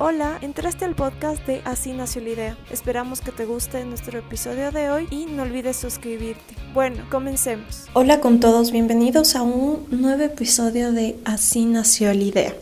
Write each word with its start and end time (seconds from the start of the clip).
Hola, 0.00 0.38
entraste 0.42 0.84
al 0.84 0.96
podcast 0.96 1.46
de 1.46 1.62
Así 1.64 1.92
nació 1.92 2.20
la 2.20 2.30
idea. 2.30 2.58
Esperamos 2.68 3.20
que 3.20 3.30
te 3.30 3.44
guste 3.44 3.84
nuestro 3.84 4.18
episodio 4.18 4.72
de 4.72 4.90
hoy 4.90 5.06
y 5.08 5.26
no 5.26 5.44
olvides 5.44 5.76
suscribirte. 5.76 6.56
Bueno, 6.74 7.04
comencemos. 7.12 7.84
Hola 7.92 8.18
con 8.18 8.40
todos, 8.40 8.72
bienvenidos 8.72 9.36
a 9.36 9.42
un 9.42 9.86
nuevo 9.92 10.24
episodio 10.24 10.90
de 10.90 11.16
Así 11.24 11.64
nació 11.64 12.12
la 12.12 12.24
idea. 12.24 12.54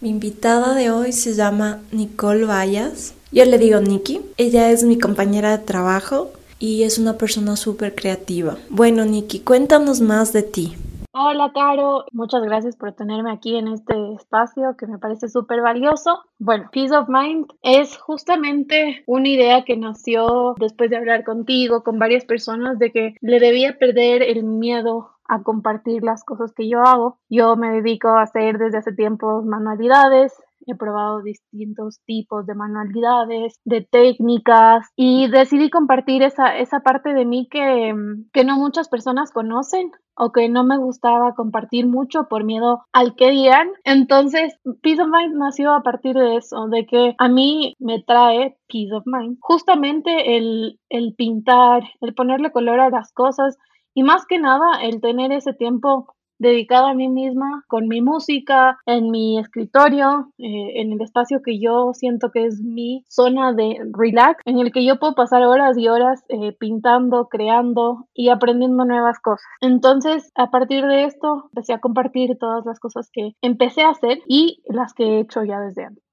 Mi 0.00 0.08
invitada 0.08 0.74
de 0.74 0.90
hoy 0.90 1.12
se 1.12 1.34
llama 1.34 1.82
Nicole 1.92 2.44
Vallas. 2.44 3.14
Yo 3.30 3.44
le 3.44 3.56
digo 3.56 3.78
Nikki. 3.78 4.20
Ella 4.36 4.72
es 4.72 4.82
mi 4.82 4.98
compañera 4.98 5.56
de 5.56 5.64
trabajo 5.64 6.32
y 6.58 6.82
es 6.82 6.98
una 6.98 7.16
persona 7.16 7.54
súper 7.54 7.94
creativa. 7.94 8.58
Bueno, 8.70 9.04
Nikki, 9.04 9.38
cuéntanos 9.38 10.00
más 10.00 10.32
de 10.32 10.42
ti. 10.42 10.74
Hola, 11.12 11.50
Caro. 11.52 12.04
Muchas 12.12 12.40
gracias 12.42 12.76
por 12.76 12.92
tenerme 12.92 13.32
aquí 13.32 13.56
en 13.56 13.66
este 13.66 14.12
espacio 14.12 14.76
que 14.78 14.86
me 14.86 14.98
parece 14.98 15.28
súper 15.28 15.60
valioso. 15.60 16.22
Bueno, 16.38 16.70
Peace 16.72 16.96
of 16.96 17.08
Mind 17.08 17.48
es 17.62 17.98
justamente 17.98 19.02
una 19.08 19.28
idea 19.28 19.64
que 19.64 19.76
nació 19.76 20.54
después 20.60 20.88
de 20.88 20.96
hablar 20.96 21.24
contigo, 21.24 21.82
con 21.82 21.98
varias 21.98 22.24
personas, 22.24 22.78
de 22.78 22.92
que 22.92 23.14
le 23.20 23.40
debía 23.40 23.76
perder 23.76 24.22
el 24.22 24.44
miedo 24.44 25.10
a 25.26 25.42
compartir 25.42 26.04
las 26.04 26.22
cosas 26.22 26.52
que 26.52 26.68
yo 26.68 26.80
hago. 26.82 27.18
Yo 27.28 27.56
me 27.56 27.70
dedico 27.70 28.08
a 28.08 28.22
hacer 28.22 28.58
desde 28.58 28.78
hace 28.78 28.92
tiempo 28.92 29.42
manualidades, 29.42 30.32
he 30.66 30.74
probado 30.74 31.22
distintos 31.22 32.00
tipos 32.04 32.46
de 32.46 32.54
manualidades, 32.54 33.60
de 33.64 33.82
técnicas 33.82 34.86
y 34.96 35.28
decidí 35.28 35.70
compartir 35.70 36.22
esa, 36.22 36.56
esa 36.58 36.80
parte 36.80 37.14
de 37.14 37.24
mí 37.24 37.48
que, 37.50 37.94
que 38.32 38.44
no 38.44 38.56
muchas 38.56 38.88
personas 38.88 39.32
conocen 39.32 39.90
o 40.16 40.32
que 40.32 40.48
no 40.48 40.64
me 40.64 40.76
gustaba 40.76 41.34
compartir 41.34 41.86
mucho 41.86 42.28
por 42.28 42.44
miedo 42.44 42.82
al 42.92 43.14
que 43.14 43.30
dirán. 43.30 43.70
Entonces, 43.84 44.54
Peace 44.82 45.00
of 45.00 45.08
Mind 45.08 45.34
nació 45.36 45.72
a 45.72 45.82
partir 45.82 46.14
de 46.14 46.36
eso, 46.36 46.68
de 46.68 46.84
que 46.86 47.14
a 47.16 47.28
mí 47.28 47.74
me 47.78 48.02
trae 48.02 48.56
Peace 48.68 48.94
of 48.94 49.04
Mind. 49.06 49.38
Justamente 49.40 50.36
el, 50.36 50.78
el 50.90 51.14
pintar, 51.16 51.84
el 52.00 52.14
ponerle 52.14 52.52
color 52.52 52.80
a 52.80 52.90
las 52.90 53.12
cosas 53.12 53.56
y 53.94 54.02
más 54.02 54.26
que 54.26 54.38
nada 54.38 54.82
el 54.82 55.00
tener 55.00 55.32
ese 55.32 55.52
tiempo 55.52 56.14
dedicado 56.40 56.86
a 56.86 56.94
mí 56.94 57.08
misma 57.08 57.64
con 57.68 57.86
mi 57.86 58.00
música, 58.00 58.80
en 58.86 59.10
mi 59.10 59.38
escritorio, 59.38 60.32
eh, 60.38 60.80
en 60.80 60.92
el 60.92 61.00
espacio 61.02 61.42
que 61.42 61.60
yo 61.60 61.92
siento 61.94 62.32
que 62.32 62.46
es 62.46 62.60
mi 62.60 63.04
zona 63.08 63.52
de 63.52 63.78
relax, 63.92 64.40
en 64.46 64.58
el 64.58 64.72
que 64.72 64.84
yo 64.84 64.98
puedo 64.98 65.14
pasar 65.14 65.42
horas 65.42 65.76
y 65.78 65.88
horas 65.88 66.24
eh, 66.28 66.52
pintando, 66.58 67.28
creando 67.28 68.08
y 68.14 68.30
aprendiendo 68.30 68.84
nuevas 68.84 69.20
cosas. 69.20 69.46
Entonces, 69.60 70.32
a 70.34 70.50
partir 70.50 70.86
de 70.86 71.04
esto, 71.04 71.44
empecé 71.52 71.74
a 71.74 71.80
compartir 71.80 72.36
todas 72.38 72.64
las 72.64 72.80
cosas 72.80 73.10
que 73.12 73.36
empecé 73.42 73.82
a 73.82 73.90
hacer 73.90 74.18
y 74.26 74.62
las 74.66 74.94
que 74.94 75.04
he 75.04 75.20
hecho 75.20 75.44
ya 75.44 75.60
desde 75.60 75.84
antes. 75.84 76.04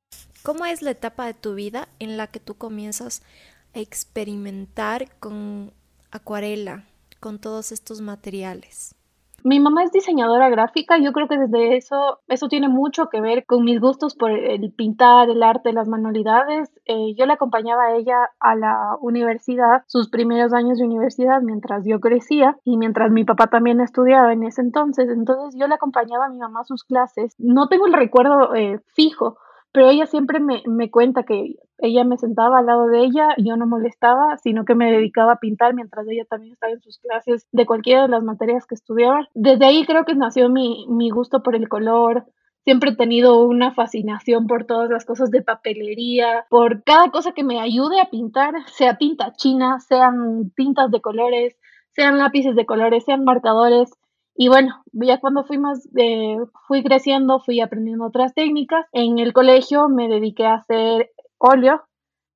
¿Cómo 0.43 0.65
es 0.65 0.81
la 0.81 0.91
etapa 0.91 1.25
de 1.25 1.33
tu 1.33 1.55
vida 1.55 1.87
en 1.99 2.17
la 2.17 2.27
que 2.27 2.39
tú 2.39 2.55
comienzas 2.55 3.23
a 3.73 3.79
experimentar 3.79 5.07
con 5.19 5.71
acuarela, 6.11 6.83
con 7.19 7.39
todos 7.39 7.71
estos 7.71 8.01
materiales? 8.01 8.96
Mi 9.47 9.61
mamá 9.61 9.85
es 9.85 9.93
diseñadora 9.93 10.49
gráfica, 10.49 10.97
yo 10.97 11.13
creo 11.13 11.29
que 11.29 11.37
desde 11.37 11.77
eso, 11.77 12.19
eso 12.27 12.49
tiene 12.49 12.67
mucho 12.67 13.07
que 13.07 13.21
ver 13.21 13.45
con 13.45 13.63
mis 13.63 13.79
gustos 13.79 14.13
por 14.13 14.29
el 14.29 14.73
pintar, 14.73 15.29
el 15.29 15.41
arte, 15.41 15.71
las 15.71 15.87
manualidades. 15.87 16.69
Eh, 16.83 17.15
yo 17.15 17.25
le 17.25 17.31
acompañaba 17.31 17.83
a 17.85 17.95
ella 17.95 18.29
a 18.41 18.55
la 18.57 18.97
universidad, 18.99 19.83
sus 19.87 20.09
primeros 20.09 20.51
años 20.51 20.79
de 20.79 20.83
universidad, 20.83 21.41
mientras 21.41 21.85
yo 21.85 22.01
crecía 22.01 22.57
y 22.65 22.75
mientras 22.75 23.09
mi 23.09 23.23
papá 23.23 23.47
también 23.47 23.79
estudiaba 23.79 24.33
en 24.33 24.43
ese 24.43 24.59
entonces. 24.59 25.07
Entonces 25.07 25.57
yo 25.57 25.65
le 25.69 25.75
acompañaba 25.75 26.25
a 26.25 26.29
mi 26.29 26.39
mamá 26.39 26.59
a 26.59 26.65
sus 26.65 26.83
clases. 26.83 27.33
No 27.37 27.69
tengo 27.69 27.85
el 27.87 27.93
recuerdo 27.93 28.53
eh, 28.53 28.81
fijo, 28.95 29.37
pero 29.71 29.87
ella 29.87 30.07
siempre 30.07 30.41
me, 30.41 30.61
me, 30.65 30.91
cuenta 30.91 31.23
que 31.23 31.55
ella 31.79 32.03
me 32.03 32.17
sentaba 32.17 32.59
al 32.59 32.65
lado 32.65 32.87
de 32.87 32.99
ella, 32.99 33.29
y 33.37 33.47
yo 33.47 33.57
no 33.57 33.67
molestaba, 33.67 34.37
sino 34.37 34.65
que 34.65 34.75
me 34.75 34.91
dedicaba 34.91 35.33
a 35.33 35.39
pintar 35.39 35.73
mientras 35.73 36.07
ella 36.07 36.25
también 36.29 36.53
estaba 36.53 36.73
en 36.73 36.81
sus 36.81 36.99
clases 36.99 37.47
de 37.51 37.65
cualquiera 37.65 38.03
de 38.03 38.09
las 38.09 38.23
materias 38.23 38.65
que 38.65 38.75
estudiaba. 38.75 39.27
Desde 39.33 39.65
ahí 39.65 39.85
creo 39.85 40.05
que 40.05 40.15
nació 40.15 40.49
mi, 40.49 40.85
mi 40.89 41.09
gusto 41.09 41.43
por 41.43 41.55
el 41.55 41.69
color, 41.69 42.25
siempre 42.67 42.89
he 42.89 42.95
tenido 42.97 43.39
una 43.39 43.73
fascinación 43.73 44.45
por 44.45 44.65
todas 44.65 44.89
las 44.89 45.05
cosas 45.05 45.31
de 45.31 45.41
papelería, 45.41 46.45
por 46.49 46.83
cada 46.83 47.11
cosa 47.11 47.31
que 47.31 47.45
me 47.45 47.61
ayude 47.61 48.01
a 48.01 48.09
pintar, 48.09 48.55
sea 48.67 48.97
tinta 48.97 49.31
china, 49.37 49.79
sean 49.79 50.51
tintas 50.53 50.91
de 50.91 50.99
colores, 50.99 51.55
sean 51.91 52.17
lápices 52.17 52.57
de 52.57 52.65
colores, 52.65 53.05
sean 53.05 53.23
marcadores. 53.23 53.89
Y 54.35 54.49
bueno, 54.49 54.83
ya 54.91 55.19
cuando 55.21 55.45
fui 55.45 55.57
más, 55.57 55.87
eh, 55.95 56.35
fui 56.67 56.83
creciendo, 56.83 57.39
fui 57.39 57.61
aprendiendo 57.61 58.05
otras 58.05 58.33
técnicas. 58.33 58.85
En 58.91 59.17
el 59.17 59.31
colegio 59.31 59.87
me 59.87 60.09
dediqué 60.09 60.45
a 60.45 60.55
hacer 60.55 61.09
óleo, 61.37 61.83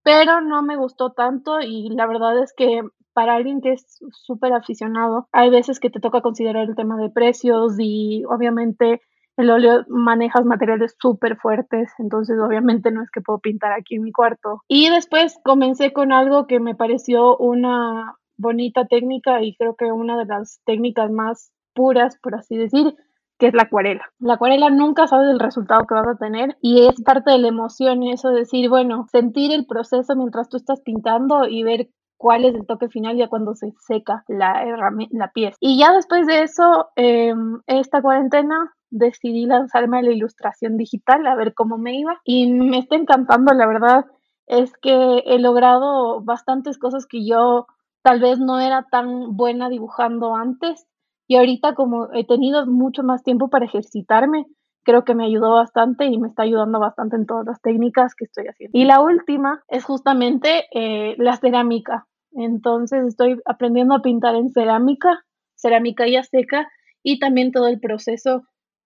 pero 0.03 0.41
no 0.41 0.63
me 0.63 0.77
gustó 0.77 1.11
tanto 1.11 1.61
y 1.61 1.89
la 1.89 2.07
verdad 2.07 2.41
es 2.41 2.53
que 2.53 2.81
para 3.13 3.35
alguien 3.35 3.61
que 3.61 3.73
es 3.73 3.99
súper 4.11 4.53
aficionado, 4.53 5.27
hay 5.31 5.49
veces 5.49 5.79
que 5.79 5.89
te 5.89 5.99
toca 5.99 6.21
considerar 6.21 6.69
el 6.69 6.75
tema 6.75 6.97
de 6.97 7.09
precios 7.09 7.75
y 7.77 8.23
obviamente 8.25 9.01
el 9.37 9.49
óleo 9.49 9.85
manejas 9.87 10.45
materiales 10.45 10.95
súper 10.99 11.37
fuertes, 11.37 11.91
entonces 11.99 12.37
obviamente 12.39 12.91
no 12.91 13.01
es 13.01 13.09
que 13.11 13.21
puedo 13.21 13.39
pintar 13.39 13.71
aquí 13.73 13.95
en 13.95 14.03
mi 14.03 14.11
cuarto. 14.11 14.61
Y 14.67 14.89
después 14.89 15.39
comencé 15.43 15.93
con 15.93 16.11
algo 16.11 16.47
que 16.47 16.59
me 16.59 16.75
pareció 16.75 17.37
una 17.37 18.15
bonita 18.37 18.85
técnica 18.85 19.41
y 19.41 19.55
creo 19.55 19.75
que 19.75 19.91
una 19.91 20.17
de 20.17 20.25
las 20.25 20.61
técnicas 20.65 21.11
más 21.11 21.51
puras, 21.73 22.17
por 22.21 22.35
así 22.35 22.57
decir, 22.57 22.95
que 23.41 23.47
es 23.47 23.55
la 23.55 23.63
acuarela. 23.63 24.05
La 24.19 24.35
acuarela 24.35 24.69
nunca 24.69 25.07
sabes 25.07 25.27
el 25.31 25.39
resultado 25.39 25.87
que 25.87 25.95
vas 25.95 26.07
a 26.07 26.15
tener 26.15 26.57
y 26.61 26.85
es 26.85 27.01
parte 27.01 27.31
de 27.31 27.39
la 27.39 27.47
emoción 27.47 28.03
eso 28.03 28.29
de 28.29 28.41
decir, 28.41 28.69
bueno, 28.69 29.07
sentir 29.11 29.51
el 29.51 29.65
proceso 29.65 30.15
mientras 30.15 30.47
tú 30.47 30.57
estás 30.57 30.79
pintando 30.81 31.47
y 31.47 31.63
ver 31.63 31.89
cuál 32.17 32.45
es 32.45 32.53
el 32.53 32.67
toque 32.67 32.87
final 32.87 33.17
ya 33.17 33.29
cuando 33.29 33.55
se 33.55 33.73
seca 33.79 34.23
la, 34.27 35.31
pieza. 35.33 35.57
Y 35.59 35.79
ya 35.79 35.91
después 35.91 36.27
de 36.27 36.43
eso, 36.43 36.89
em, 36.95 37.61
esta 37.65 38.03
cuarentena 38.03 38.75
decidí 38.91 39.47
lanzarme 39.47 39.97
a 39.97 40.03
la 40.03 40.11
ilustración 40.11 40.77
digital 40.77 41.25
a 41.25 41.33
ver 41.33 41.55
cómo 41.55 41.79
me 41.79 41.97
iba 41.97 42.21
y 42.23 42.53
me 42.53 42.77
está 42.77 42.95
encantando, 42.95 43.53
la 43.53 43.65
verdad 43.65 44.05
es 44.45 44.71
que 44.77 45.23
he 45.25 45.39
logrado 45.39 46.21
bastantes 46.21 46.77
cosas 46.77 47.07
que 47.07 47.25
yo 47.25 47.65
tal 48.03 48.19
vez 48.19 48.37
no 48.37 48.59
era 48.59 48.85
tan 48.91 49.35
buena 49.35 49.67
dibujando 49.69 50.35
antes 50.35 50.85
y 51.31 51.37
ahorita 51.37 51.75
como 51.75 52.11
he 52.13 52.25
tenido 52.25 52.65
mucho 52.65 53.03
más 53.03 53.23
tiempo 53.23 53.49
para 53.49 53.63
ejercitarme, 53.63 54.47
creo 54.83 55.05
que 55.05 55.15
me 55.15 55.23
ayudó 55.23 55.53
bastante 55.53 56.03
y 56.03 56.17
me 56.17 56.27
está 56.27 56.43
ayudando 56.43 56.77
bastante 56.77 57.15
en 57.15 57.25
todas 57.25 57.45
las 57.45 57.61
técnicas 57.61 58.15
que 58.15 58.25
estoy 58.25 58.47
haciendo. 58.47 58.77
Y 58.77 58.83
la 58.83 58.99
última 58.99 59.63
es 59.69 59.85
justamente 59.85 60.65
eh, 60.73 61.15
la 61.17 61.37
cerámica. 61.37 62.05
Entonces 62.33 63.07
estoy 63.07 63.39
aprendiendo 63.45 63.95
a 63.95 64.01
pintar 64.01 64.35
en 64.35 64.51
cerámica, 64.51 65.23
cerámica 65.55 66.05
ya 66.05 66.21
seca 66.21 66.67
y 67.01 67.17
también 67.17 67.53
todo 67.53 67.67
el 67.67 67.79
proceso 67.79 68.43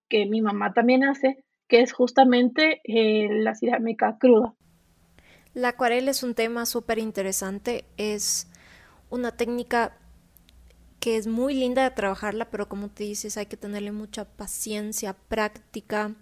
que 0.07 0.27
mi 0.27 0.43
mamá 0.43 0.71
también 0.71 1.03
hace, 1.03 1.43
que 1.67 1.81
es 1.81 1.93
justamente 1.93 2.79
eh, 2.83 3.27
la 3.41 3.55
cerámica 3.55 4.17
cruda. 4.19 4.53
La 5.55 5.69
acuarela 5.69 6.11
es 6.11 6.21
un 6.21 6.35
tema 6.35 6.67
súper 6.67 6.99
interesante, 6.99 7.85
es 7.97 8.51
una 9.09 9.31
técnica 9.31 9.97
que 11.05 11.17
es 11.17 11.27
muy 11.27 11.53
linda 11.53 11.83
de 11.83 11.91
trabajarla, 11.91 12.49
pero 12.49 12.67
como 12.67 12.89
te 12.89 13.03
dices, 13.03 13.37
hay 13.37 13.45
que 13.45 13.57
tenerle 13.57 13.91
mucha 13.91 14.25
paciencia, 14.25 15.13
práctica 15.13 16.15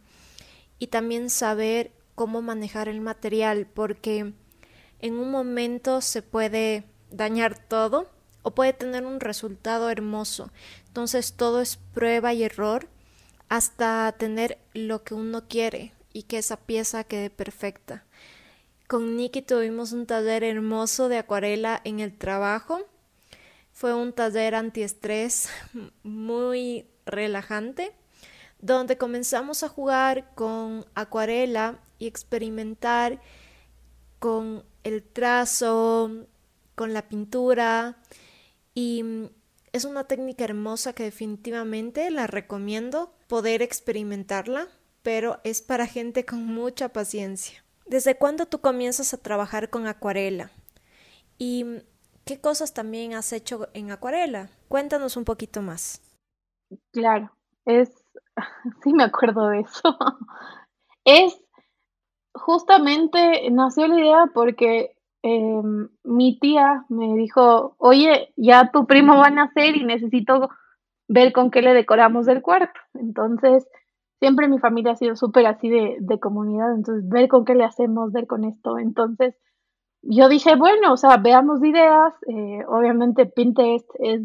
y 0.78 0.88
también 0.88 1.30
saber 1.30 1.94
cómo 2.16 2.42
manejar 2.42 2.90
el 2.90 3.00
material, 3.00 3.66
porque 3.66 4.34
en 5.00 5.14
un 5.14 5.32
momento 5.32 6.02
se 6.02 6.22
puede 6.22 6.84
dañar 7.12 7.66
todo 7.66 8.10
o 8.42 8.52
puede 8.52 8.74
tener 8.74 9.06
un 9.06 9.22
resultado 9.22 9.90
hermoso. 9.90 10.52
Entonces 10.88 11.32
todo 11.32 11.62
es 11.62 11.78
prueba 11.78 12.34
y 12.34 12.44
error 12.44 12.90
hasta 13.48 14.14
tener 14.20 14.58
lo 14.74 15.06
que 15.06 15.14
uno 15.14 15.48
quiere 15.48 15.94
y 16.12 16.24
que 16.24 16.40
esa 16.40 16.58
pieza 16.58 17.06
quede 17.06 17.30
perfecta. 17.30 18.04
Con 18.90 19.16
Nikki 19.16 19.44
tuvimos 19.44 19.94
un 19.94 20.08
taller 20.08 20.44
hermoso 20.44 21.08
de 21.08 21.20
acuarela 21.20 21.80
en 21.86 22.02
el 22.02 22.18
trabajo 22.18 22.86
fue 23.74 23.94
un 23.94 24.14
taller 24.14 24.56
antiestrés 24.56 25.50
muy 26.04 26.88
relajante, 27.06 27.92
donde 28.60 28.98
comenzamos 28.98 29.64
a 29.64 29.70
jugar 29.70 30.34
con 30.36 30.86
acuarela 30.96 31.80
y 32.00 32.08
experimentar 32.08 33.20
con 34.20 34.64
el 34.84 35.04
trazo, 35.04 36.28
con 36.76 36.94
la 36.94 37.10
pintura 37.10 37.98
y 38.74 39.04
es 39.74 39.86
una 39.86 40.06
técnica 40.06 40.44
hermosa 40.46 40.94
que 40.94 41.04
definitivamente 41.04 42.10
la 42.12 42.28
recomiendo 42.28 43.14
poder 43.28 43.62
experimentarla, 43.62 44.68
pero 45.02 45.42
es 45.44 45.62
para 45.62 45.88
gente 45.88 46.26
con 46.26 46.46
mucha 46.46 46.90
paciencia. 46.90 47.66
¿Desde 47.86 48.16
cuándo 48.16 48.46
tú 48.46 48.62
comienzas 48.62 49.14
a 49.14 49.18
trabajar 49.18 49.70
con 49.70 49.88
acuarela? 49.88 50.52
Y 51.38 51.66
¿Qué 52.26 52.40
cosas 52.40 52.74
también 52.74 53.14
has 53.14 53.34
hecho 53.34 53.68
en 53.74 53.92
acuarela? 53.92 54.50
Cuéntanos 54.70 55.18
un 55.18 55.26
poquito 55.26 55.62
más. 55.62 56.02
Claro, 56.92 57.32
es, 57.66 58.06
sí 58.84 58.94
me 58.94 59.04
acuerdo 59.04 59.50
de 59.50 59.62
eso. 59.62 59.98
Es 61.06 61.38
justamente 62.34 63.50
nació 63.52 63.88
la 63.88 64.00
idea 64.00 64.26
porque 64.34 64.96
em, 65.22 65.90
mi 66.06 66.40
tía 66.40 66.86
me 66.88 67.16
dijo, 67.16 67.76
oye, 67.78 68.34
ya 68.38 68.72
tu 68.72 68.88
primo 68.88 69.18
va 69.18 69.28
a 69.28 69.32
nacer 69.32 69.76
y 69.76 69.84
necesito 69.84 70.50
ver 71.10 71.34
con 71.34 71.52
qué 71.52 71.62
le 71.62 71.74
decoramos 71.74 72.28
el 72.30 72.42
cuarto. 72.42 72.80
Entonces, 72.94 73.68
siempre 74.20 74.48
mi 74.48 74.60
familia 74.60 74.94
ha 74.94 74.96
sido 74.96 75.18
súper 75.18 75.46
así 75.46 75.70
de, 75.70 75.98
de 76.00 76.20
comunidad, 76.22 76.74
entonces 76.74 77.08
ver 77.10 77.28
con 77.28 77.44
qué 77.44 77.56
le 77.56 77.66
hacemos, 77.66 78.14
ver 78.14 78.28
con 78.28 78.46
esto. 78.46 78.80
Entonces, 78.80 79.36
yo 80.04 80.28
dije, 80.28 80.56
bueno, 80.56 80.94
o 80.94 80.98
sea, 80.98 81.18
veamos 81.18 81.64
ideas. 81.64 82.14
Eh, 82.28 82.64
obviamente 82.68 83.26
Pinterest 83.26 83.90
es 84.00 84.22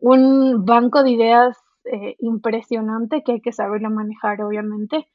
un 0.00 0.64
banco 0.64 1.02
de 1.02 1.10
ideas 1.10 1.56
eh, 1.84 2.16
impresionante 2.18 3.22
que 3.22 3.32
hay 3.32 3.40
que 3.40 3.52
saberlo 3.52 3.90
manejar, 3.90 4.42
obviamente. 4.42 5.08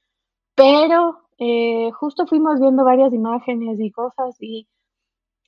Pero 0.55 1.19
eh, 1.37 1.91
justo 1.91 2.25
fuimos 2.27 2.59
viendo 2.61 2.85
varias 2.85 3.13
imágenes 3.13 3.79
y 3.79 3.91
cosas 3.91 4.35
y, 4.39 4.67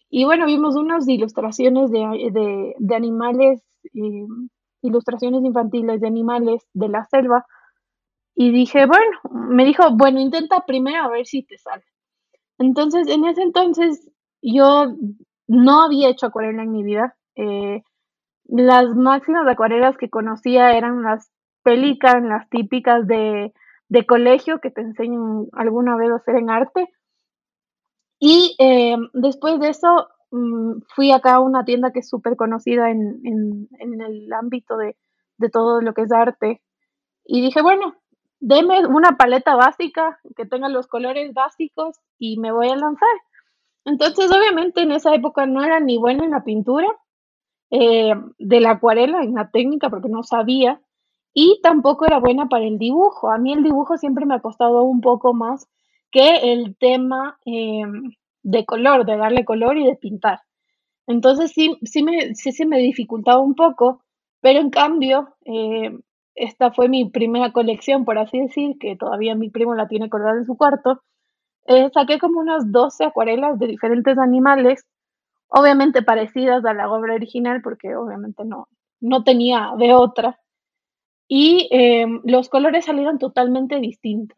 y 0.10 0.26
bueno, 0.26 0.46
vimos 0.46 0.76
unas 0.76 1.08
ilustraciones 1.08 1.92
de, 1.92 2.76
de, 2.78 2.96
animales, 2.96 3.64
ilustraciones 4.82 5.46
infantiles 5.46 6.02
de 6.02 6.08
animales 6.08 6.68
de 6.74 6.90
la 6.90 7.06
selva. 7.06 7.46
Y 8.36 8.52
dije, 8.52 8.86
bueno, 8.86 9.18
me 9.32 9.64
dijo, 9.64 9.84
bueno, 9.96 10.20
intenta 10.20 10.66
primero 10.66 11.04
a 11.04 11.10
ver 11.10 11.26
si 11.26 11.44
te 11.44 11.58
sale. 11.58 11.84
Entonces, 12.58 13.08
en 13.08 13.26
ese 13.26 13.42
entonces 13.42 14.12
yo 14.54 14.96
no 15.48 15.82
había 15.82 16.10
hecho 16.10 16.28
acuarela 16.28 16.64
en 16.64 16.72
mi 16.72 16.84
vida. 16.84 17.16
Eh, 17.36 17.84
las 18.46 18.86
máximas 18.96 19.48
acuarelas 19.48 19.98
que 19.98 20.10
conocía 20.10 20.78
eran 20.78 21.02
las 21.04 21.32
Pelican, 21.64 22.30
las 22.30 22.48
típicas 22.50 23.08
de, 23.08 23.52
de 23.90 24.06
colegio 24.06 24.60
que 24.60 24.70
te 24.70 24.82
enseñan 24.82 25.48
alguna 25.54 25.96
vez 25.96 26.12
a 26.12 26.18
hacer 26.18 26.36
en 26.36 26.50
arte. 26.50 26.90
Y 28.20 28.56
eh, 28.60 28.98
después 29.14 29.60
de 29.60 29.70
eso 29.70 30.08
mm, 30.32 30.82
fui 30.96 31.12
acá 31.12 31.36
a 31.36 31.40
una 31.40 31.66
tienda 31.66 31.92
que 31.92 32.00
es 32.00 32.10
súper 32.10 32.36
conocida 32.36 32.92
en, 32.92 33.20
en, 33.24 33.68
en, 33.80 34.02
el 34.02 34.32
ámbito 34.32 34.78
de, 34.78 34.96
de 35.38 35.50
todo 35.50 35.82
lo 35.82 35.94
que 35.94 36.04
es 36.04 36.12
arte. 36.12 36.62
Y 37.26 37.42
dije, 37.42 37.64
bueno, 37.64 37.96
deme 38.40 38.86
una 38.86 39.18
paleta 39.18 39.56
básica 39.56 40.20
que 40.36 40.46
tenga 40.46 40.70
los 40.70 40.88
colores 40.88 41.34
básicos 41.34 42.00
y 42.20 42.40
me 42.40 42.52
voy 42.52 42.70
a 42.70 42.76
lanzar. 42.76 43.10
Entonces, 43.86 44.32
obviamente 44.32 44.82
en 44.82 44.92
esa 44.92 45.14
época 45.14 45.46
no 45.46 45.64
era 45.64 45.80
ni 45.80 45.98
buena 45.98 46.26
en 46.26 46.32
la 46.32 46.44
pintura, 46.44 46.88
eh, 47.72 48.14
de 48.38 48.60
la 48.60 48.72
acuarela, 48.72 49.24
en 49.24 49.36
la 49.36 49.50
técnica, 49.52 49.90
porque 49.90 50.10
no 50.10 50.24
sabía, 50.24 50.82
y 51.34 51.60
tampoco 51.62 52.06
era 52.06 52.20
buena 52.20 52.48
para 52.48 52.66
el 52.66 52.80
dibujo. 52.80 53.32
A 53.32 53.38
mí 53.38 53.54
el 53.54 53.64
dibujo 53.64 53.98
siempre 53.98 54.26
me 54.26 54.36
ha 54.36 54.40
costado 54.42 54.84
un 54.84 55.02
poco 55.02 55.34
más 55.34 55.68
que 56.12 56.54
el 56.54 56.78
tema 56.78 57.38
em, 57.46 58.12
de 58.44 58.66
color, 58.66 59.06
de 59.06 59.18
darle 59.18 59.46
color 59.46 59.78
y 59.78 59.86
de 59.86 59.96
pintar. 59.96 60.40
Entonces 61.08 61.52
sí, 61.52 61.78
sí, 61.84 62.04
me, 62.04 62.36
sí 62.36 62.52
se 62.52 62.66
me 62.66 62.80
dificultaba 62.80 63.40
un 63.40 63.56
poco, 63.56 64.02
pero 64.42 64.60
en 64.60 64.70
cambio, 64.70 65.36
eh, 65.46 65.92
esta 66.36 66.72
fue 66.72 66.90
mi 66.90 67.10
primera 67.10 67.52
colección, 67.52 68.06
por 68.06 68.18
así 68.18 68.40
decir, 68.40 68.78
que 68.80 68.96
todavía 68.96 69.36
mi 69.36 69.50
primo 69.50 69.76
la 69.76 69.88
tiene 69.88 70.10
colgada 70.10 70.38
en 70.38 70.46
su 70.46 70.58
cuarto, 70.58 71.02
eh, 71.66 71.90
saqué 71.94 72.20
como 72.20 72.40
unas 72.40 72.72
12 72.72 73.06
acuarelas 73.06 73.58
de 73.60 73.68
diferentes 73.68 74.18
animales, 74.18 74.86
obviamente 75.48 76.04
parecidas 76.04 76.64
a 76.66 76.74
la 76.74 76.92
obra 76.92 77.16
original, 77.16 77.62
porque 77.62 77.96
obviamente 77.96 78.46
no, 78.46 78.68
no 79.02 79.24
tenía 79.24 79.72
de 79.78 79.94
otra. 79.94 80.40
Y 81.28 81.68
em, 81.72 82.22
los 82.24 82.50
colores 82.50 82.86
salieron 82.86 83.18
totalmente 83.20 83.80
distintos. 83.80 84.38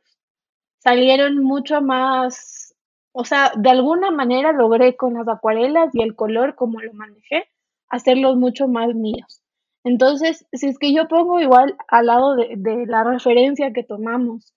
Salieron 0.79 1.43
mucho 1.43 1.81
más, 1.81 2.75
o 3.11 3.25
sea, 3.25 3.51
de 3.57 3.69
alguna 3.71 4.11
manera 4.11 4.53
logré 4.53 4.95
con 4.95 5.15
las 5.15 5.27
acuarelas 5.27 5.93
y 5.93 6.01
el 6.01 6.15
color 6.15 6.55
como 6.55 6.81
lo 6.81 6.93
manejé, 6.93 7.49
hacerlos 7.89 8.37
mucho 8.37 8.67
más 8.67 8.93
míos. 8.95 9.41
Entonces, 9.83 10.45
si 10.53 10.67
es 10.67 10.79
que 10.79 10.93
yo 10.93 11.07
pongo 11.07 11.39
igual 11.41 11.75
al 11.87 12.05
lado 12.07 12.35
de, 12.35 12.55
de 12.57 12.85
la 12.87 13.03
referencia 13.03 13.73
que 13.73 13.83
tomamos, 13.83 14.53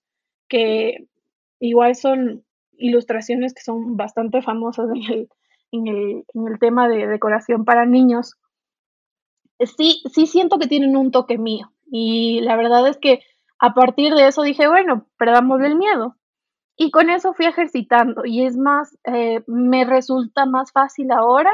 que 0.47 1.07
igual 1.59 1.95
son 1.95 2.45
ilustraciones 2.81 3.53
que 3.53 3.61
son 3.61 3.95
bastante 3.95 4.41
famosas 4.41 4.89
en 4.89 5.03
el, 5.03 5.29
en 5.71 5.87
el, 5.87 6.25
en 6.33 6.47
el 6.47 6.59
tema 6.59 6.87
de 6.87 7.07
decoración 7.07 7.65
para 7.65 7.85
niños, 7.85 8.35
sí, 9.59 10.01
sí 10.11 10.25
siento 10.27 10.59
que 10.59 10.67
tienen 10.67 10.97
un 10.97 11.11
toque 11.11 11.37
mío. 11.37 11.71
Y 11.85 12.41
la 12.41 12.55
verdad 12.55 12.87
es 12.87 12.97
que 12.97 13.21
a 13.59 13.73
partir 13.73 14.13
de 14.15 14.27
eso 14.27 14.41
dije, 14.41 14.67
bueno, 14.67 15.07
perdamos 15.17 15.61
el 15.61 15.75
miedo. 15.75 16.15
Y 16.77 16.89
con 16.89 17.09
eso 17.09 17.33
fui 17.33 17.45
ejercitando. 17.45 18.25
Y 18.25 18.45
es 18.45 18.57
más, 18.57 18.97
eh, 19.03 19.43
me 19.45 19.85
resulta 19.85 20.45
más 20.45 20.71
fácil 20.71 21.11
ahora 21.11 21.51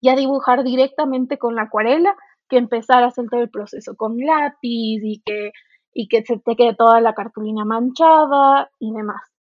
ya 0.00 0.16
dibujar 0.16 0.64
directamente 0.64 1.38
con 1.38 1.54
la 1.54 1.62
acuarela 1.62 2.16
que 2.48 2.58
empezar 2.58 3.02
a 3.02 3.08
hacer 3.08 3.26
todo 3.30 3.40
el 3.40 3.50
proceso 3.50 3.96
con 3.96 4.18
lápiz 4.18 5.00
y 5.02 5.22
que, 5.24 5.52
y 5.92 6.08
que 6.08 6.24
se 6.24 6.38
te 6.38 6.56
quede 6.56 6.74
toda 6.74 7.00
la 7.00 7.14
cartulina 7.14 7.64
manchada 7.64 8.70
y 8.78 8.92
demás. 8.92 9.31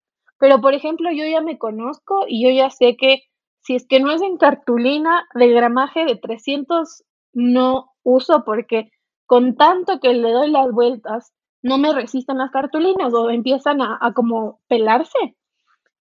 Pero, 0.42 0.60
por 0.60 0.74
ejemplo, 0.74 1.12
yo 1.12 1.24
ya 1.28 1.40
me 1.40 1.60
conozco 1.60 2.26
y 2.28 2.44
yo 2.44 2.50
ya 2.50 2.72
sé 2.72 2.98
que 2.98 3.22
si 3.62 3.76
es 3.76 3.86
que 3.88 4.00
no 4.00 4.12
es 4.12 4.24
en 4.24 4.38
cartulina 4.38 5.28
de 5.36 5.50
gramaje 5.50 6.04
de 6.04 6.16
300, 6.16 7.04
no 7.34 7.92
uso 8.02 8.44
porque 8.44 8.90
con 9.28 9.56
tanto 9.56 10.00
que 10.00 10.16
le 10.16 10.32
doy 10.32 10.50
las 10.50 10.72
vueltas, 10.72 11.32
no 11.62 11.78
me 11.78 11.94
resisten 11.94 12.40
las 12.40 12.50
cartulinas 12.50 13.14
o 13.14 13.30
empiezan 13.30 13.84
a, 13.84 14.00
como 14.16 14.62
pelarse. 14.68 15.38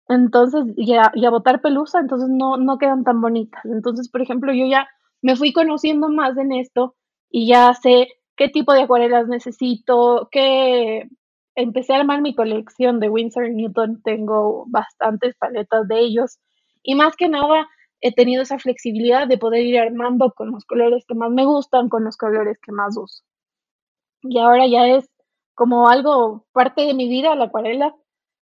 Entonces, 0.09 0.63
ya, 0.77 1.11
y 1.13 1.25
a 1.27 1.29
botar 1.29 1.61
pelusa, 1.61 1.99
entonces 1.99 2.27
no, 2.27 2.57
no 2.57 2.79
quedan 2.79 3.03
tan 3.03 3.21
bonitas. 3.21 3.63
Entonces, 3.65 4.09
por 4.09 4.23
ejemplo, 4.23 4.51
yo 4.51 4.65
ya 4.65 4.87
me 5.21 5.35
fui 5.35 5.53
conociendo 5.53 6.09
más 6.09 6.35
en 6.39 6.53
esto 6.53 6.95
y 7.29 7.49
ya 7.49 7.75
sé 7.75 8.07
qué 8.35 8.49
tipo 8.49 8.73
de 8.73 8.81
acuarelas 8.81 9.27
necesito, 9.27 10.27
qué, 10.31 11.07
empecé 11.55 11.93
a 11.93 11.97
armar 11.97 12.21
mi 12.21 12.35
colección 12.35 12.99
de 12.99 13.09
Winsor 13.09 13.49
Newton, 13.49 14.01
tengo 14.03 14.65
bastantes 14.67 15.35
paletas 15.35 15.87
de 15.87 15.99
ellos 15.99 16.39
y 16.81 16.95
más 16.95 17.15
que 17.15 17.29
nada 17.29 17.67
he 18.01 18.13
tenido 18.13 18.41
esa 18.41 18.59
flexibilidad 18.59 19.27
de 19.27 19.37
poder 19.37 19.65
ir 19.65 19.79
armando 19.79 20.31
con 20.31 20.51
los 20.51 20.65
colores 20.65 21.05
que 21.07 21.15
más 21.15 21.31
me 21.31 21.45
gustan, 21.45 21.87
con 21.87 22.03
los 22.03 22.17
colores 22.17 22.57
que 22.61 22.73
más 22.73 22.97
uso. 22.97 23.23
Y 24.23 24.39
ahora 24.39 24.67
ya 24.67 24.87
es 24.87 25.09
como 25.55 25.87
algo 25.87 26.45
parte 26.51 26.81
de 26.81 26.93
mi 26.93 27.07
vida 27.07 27.35
la 27.35 27.45
acuarela. 27.45 27.95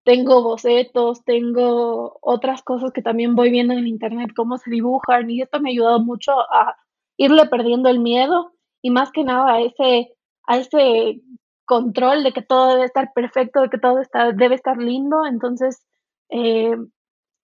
Tengo 0.03 0.43
bocetos, 0.43 1.23
tengo 1.23 2.17
otras 2.21 2.61
cosas 2.61 2.91
que 2.93 3.01
también 3.01 3.35
voy 3.35 3.49
viendo 3.49 3.73
en 3.73 3.87
internet, 3.87 4.31
cómo 4.35 4.57
se 4.57 4.69
dibujan, 4.69 5.29
y 5.29 5.41
esto 5.41 5.59
me 5.59 5.69
ha 5.69 5.71
ayudado 5.71 5.99
mucho 5.99 6.31
a 6.31 6.75
irle 7.17 7.45
perdiendo 7.47 7.89
el 7.89 7.99
miedo 7.99 8.53
y 8.81 8.91
más 8.91 9.11
que 9.11 9.23
nada 9.23 9.53
a 9.53 9.61
ese, 9.61 10.13
a 10.45 10.57
ese 10.57 11.21
control 11.69 12.23
de 12.23 12.33
que 12.33 12.41
todo 12.41 12.69
debe 12.69 12.85
estar 12.85 13.13
perfecto, 13.13 13.61
de 13.61 13.69
que 13.69 13.77
todo 13.77 14.01
debe 14.33 14.55
estar 14.55 14.77
lindo. 14.77 15.27
Entonces, 15.27 15.85
eh, 16.29 16.75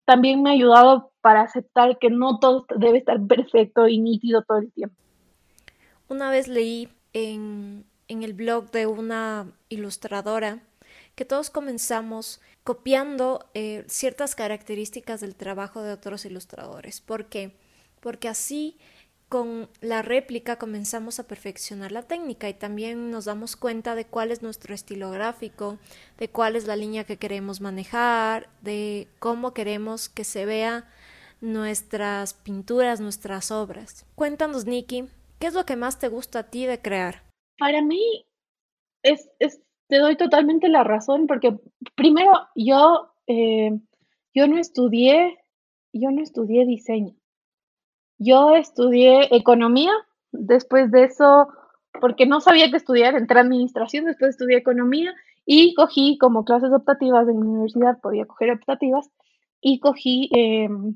también 0.03 0.41
me 0.41 0.49
ha 0.49 0.53
ayudado 0.53 1.11
para 1.21 1.41
aceptar 1.41 1.99
que 1.99 2.09
no 2.09 2.39
todo 2.39 2.65
debe 2.75 2.97
estar 2.97 3.21
perfecto 3.27 3.87
y 3.87 3.99
nítido 3.99 4.41
todo 4.41 4.57
el 4.57 4.71
tiempo. 4.71 4.95
Una 6.07 6.31
vez 6.31 6.47
leí 6.47 6.89
en, 7.13 7.85
en 8.07 8.23
el 8.23 8.33
blog 8.33 8.71
de 8.71 8.87
una 8.87 9.45
ilustradora 9.69 10.57
que 11.13 11.25
todos 11.25 11.51
comenzamos 11.51 12.41
copiando 12.63 13.45
eh, 13.53 13.83
ciertas 13.87 14.33
características 14.33 15.21
del 15.21 15.35
trabajo 15.35 15.83
de 15.83 15.93
otros 15.93 16.25
ilustradores. 16.25 16.99
¿Por 16.99 17.25
qué? 17.25 17.55
Porque 17.99 18.27
así 18.27 18.79
con 19.35 19.67
la 19.81 20.01
réplica 20.01 20.55
comenzamos 20.55 21.19
a 21.19 21.27
perfeccionar 21.27 21.91
la 21.91 22.03
técnica 22.03 22.47
y 22.47 22.53
también 22.53 23.11
nos 23.11 23.25
damos 23.25 23.57
cuenta 23.57 23.93
de 23.93 24.05
cuál 24.05 24.31
es 24.31 24.41
nuestro 24.41 24.73
estilo 24.73 25.11
gráfico, 25.11 25.77
de 26.17 26.29
cuál 26.29 26.55
es 26.55 26.67
la 26.67 26.77
línea 26.77 27.03
que 27.03 27.17
queremos 27.17 27.59
manejar, 27.59 28.47
de 28.61 29.09
cómo 29.19 29.53
queremos 29.53 30.07
que 30.07 30.23
se 30.23 30.45
vea 30.45 30.85
nuestras 31.41 32.33
pinturas, 32.33 33.01
nuestras 33.01 33.51
obras. 33.51 34.05
Cuéntanos, 34.15 34.65
Nikki, 34.65 35.09
¿qué 35.37 35.47
es 35.47 35.53
lo 35.53 35.65
que 35.65 35.75
más 35.75 35.99
te 35.99 36.07
gusta 36.07 36.39
a 36.39 36.49
ti 36.49 36.65
de 36.65 36.81
crear? 36.81 37.23
Para 37.57 37.81
mí, 37.81 38.25
es, 39.03 39.29
te 39.89 39.97
doy 39.97 40.15
totalmente 40.15 40.69
la 40.69 40.85
razón 40.85 41.27
porque 41.27 41.59
primero 41.95 42.31
yo, 42.55 43.11
eh, 43.27 43.77
yo 44.33 44.47
no 44.47 44.57
estudié, 44.57 45.37
yo 45.91 46.09
no 46.11 46.23
estudié 46.23 46.65
diseño. 46.65 47.17
Yo 48.17 48.55
estudié 48.55 49.35
economía, 49.35 49.91
después 50.31 50.91
de 50.91 51.03
eso, 51.03 51.47
porque 51.99 52.25
no 52.25 52.41
sabía 52.41 52.69
qué 52.69 52.77
estudiar, 52.77 53.15
entré 53.15 53.39
a 53.39 53.41
administración, 53.41 54.05
después 54.05 54.31
estudié 54.31 54.57
economía 54.57 55.13
y 55.45 55.73
cogí 55.75 56.17
como 56.17 56.43
clases 56.43 56.71
optativas 56.71 57.27
en 57.27 57.39
mi 57.39 57.47
universidad, 57.47 57.99
podía 58.01 58.25
coger 58.25 58.51
optativas, 58.51 59.09
y 59.67 59.79
cogí, 59.79 60.29
em, 60.31 60.95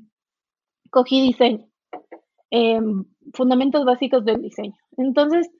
cogí 0.90 1.20
diseño, 1.22 1.66
em, 2.50 3.04
fundamentos 3.34 3.84
básicos 3.84 4.24
del 4.24 4.42
diseño. 4.42 4.76
Entonces, 4.96 5.50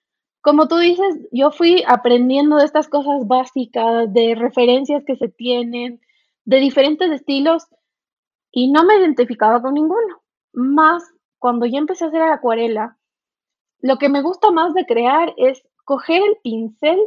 como 0.43 0.69
tú 0.69 0.77
dices, 0.77 1.29
yo 1.33 1.51
fui 1.51 1.83
aprendiendo 1.89 2.57
de 2.57 2.65
estas 2.65 2.89
cosas 2.89 3.27
básicas, 3.27 4.13
de 4.13 4.37
referencias 4.37 5.05
que 5.05 5.17
se 5.17 5.29
tienen, 5.29 6.01
de 6.45 6.59
diferentes 6.59 7.11
estilos 7.11 7.67
y 8.53 8.71
no 8.71 8.85
me 8.85 8.97
identificaba 8.97 9.61
con 9.61 9.75
ninguno. 9.75 10.23
Más 10.53 11.03
cuando 11.41 11.67
ya 11.67 11.79
empecé 11.79 12.05
a 12.05 12.09
hacer 12.09 12.23
acuarela, 12.23 12.97
lo 13.81 13.97
que 13.97 14.09
me 14.09 14.23
gusta 14.23 14.53
más 14.53 14.75
de 14.75 14.87
crear 14.87 15.35
es 15.37 15.67
coger 15.85 16.23
el 16.23 16.37
pincel, 16.45 16.99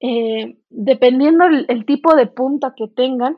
eh, 0.00 0.56
dependiendo 0.70 1.44
el, 1.44 1.84
tipo 1.84 2.14
de 2.14 2.26
punta 2.26 2.72
que 2.76 2.86
tengan, 2.88 3.36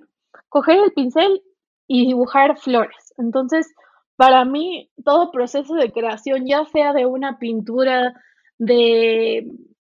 coger 0.49 0.79
el 0.79 0.93
pincel 0.93 1.43
y 1.89 2.07
dibujar 2.07 2.59
flores. 2.59 3.15
Entonces, 3.17 3.75
para 4.17 4.45
mí, 4.45 4.91
todo 5.05 5.33
proceso 5.33 5.75
de 5.75 5.91
creación, 5.91 6.47
ya 6.47 6.67
sea 6.67 6.93
de 6.93 7.07
una 7.07 7.39
pintura, 7.39 8.15
de, 8.59 9.50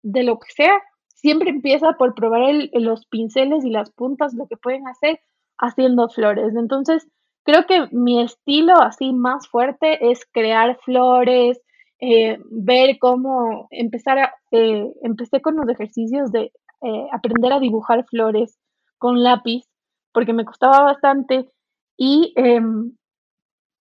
de 0.03 0.23
lo 0.23 0.39
que 0.39 0.51
sea, 0.53 0.79
siempre 1.07 1.49
empieza 1.49 1.93
por 1.93 2.15
probar 2.15 2.53
los 2.71 3.05
pinceles 3.07 3.65
y 3.65 3.69
las 3.69 3.91
puntas, 3.91 4.33
lo 4.33 4.47
que 4.47 4.55
pueden 4.55 4.87
hacer 4.87 5.19
haciendo 5.57 6.07
flores. 6.07 6.55
Entonces, 6.55 7.07
creo 7.43 7.65
que 7.65 7.87
mi 7.91 8.21
estilo 8.21 8.75
así 8.81 9.13
más 9.13 9.47
fuerte 9.47 10.11
es 10.11 10.25
crear 10.31 10.77
flores, 10.83 11.61
eh, 11.99 12.37
ver 12.49 12.97
cómo 12.99 13.67
empezar 13.71 14.19
a, 14.19 14.35
eh, 14.51 14.91
empecé 15.03 15.41
con 15.41 15.55
los 15.55 15.69
ejercicios 15.69 16.31
de 16.31 16.51
eh, 16.81 17.07
aprender 17.11 17.53
a 17.53 17.59
dibujar 17.59 18.05
flores 18.05 18.57
con 18.97 19.23
lápiz, 19.23 19.65
porque 20.13 20.33
me 20.33 20.45
costaba 20.45 20.81
bastante 20.83 21.49
y 21.97 22.33
em, 22.35 22.95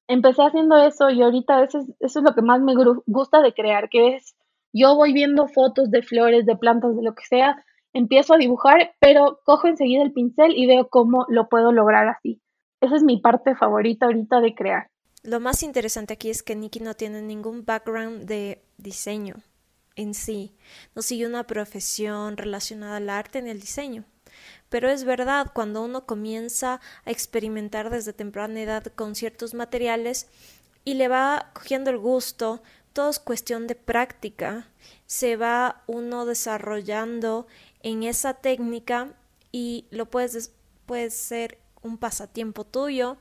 empecé 0.09 0.42
haciendo 0.42 0.76
eso 0.76 1.11
y 1.11 1.23
ahorita 1.23 1.64
eso 1.64 1.78
es, 1.78 1.88
eso 2.00 2.19
es 2.21 2.25
lo 2.25 2.35
que 2.35 2.42
más 2.42 2.61
me 2.61 2.75
gusta 3.07 3.40
de 3.42 3.54
crear, 3.54 3.88
que 3.88 4.16
es 4.16 4.35
yo 4.73 4.97
voy 4.97 5.12
viendo 5.12 5.49
fotos 5.49 5.90
de 5.90 6.02
flores, 6.02 6.47
de 6.47 6.57
plantas, 6.57 6.97
de 6.97 7.02
lo 7.02 7.14
que 7.14 7.25
sea, 7.25 7.64
empiezo 7.92 8.35
a 8.35 8.38
dibujar, 8.38 8.95
pero 9.00 9.40
cojo 9.45 9.69
enseguida 9.69 10.02
el 10.02 10.12
pincel 10.12 10.57
y 10.57 10.66
veo 10.66 10.88
cómo 10.88 11.26
lo 11.28 11.49
puedo 11.49 11.73
lograr 11.73 12.09
así. 12.09 12.42
Esa 12.83 12.97
es 12.97 13.05
mi 13.05 13.17
parte 13.19 13.55
favorita 13.55 14.07
ahorita 14.07 14.41
de 14.41 14.57
crear. 14.57 14.91
Lo 15.23 15.39
más 15.39 15.62
interesante 15.62 16.15
aquí 16.15 16.31
es 16.31 16.43
que 16.43 16.57
Nikki 16.57 16.81
no 16.81 16.95
tiene 16.95 17.23
ningún 17.23 17.65
background 17.65 18.25
de 18.25 18.61
diseño 18.77 19.37
en 19.95 20.15
sí, 20.15 20.53
no 20.97 21.03
sigue 21.03 21.27
una 21.27 21.47
profesión 21.47 22.37
relacionada 22.37 22.97
al 22.97 23.09
arte 23.09 23.41
ni 23.41 23.51
al 23.51 23.61
diseño. 23.61 24.05
Pero 24.69 24.91
es 24.91 25.05
verdad, 25.05 25.53
cuando 25.55 25.85
uno 25.85 26.07
comienza 26.07 26.81
a 27.05 27.11
experimentar 27.12 27.89
desde 27.89 28.12
temprana 28.12 28.61
edad 28.61 28.85
con 28.97 29.15
ciertos 29.15 29.55
materiales 29.55 30.27
y 30.85 30.95
le 30.95 31.07
va 31.07 31.53
cogiendo 31.55 31.91
el 31.91 31.99
gusto, 31.99 32.65
todo 32.93 33.11
es 33.11 33.21
cuestión 33.21 33.69
de 33.69 33.77
práctica, 33.77 34.67
se 35.07 35.37
va 35.37 35.85
uno 35.87 36.27
desarrollando 36.27 37.47
en 37.85 38.03
esa 38.03 38.35
técnica 38.35 39.15
y 39.53 39.87
lo 39.91 40.07
puedes 40.07 40.53
puede 40.87 41.11
ser 41.11 41.62
un 41.83 41.99
pasatiempo 41.99 42.65
tuyo, 42.65 43.17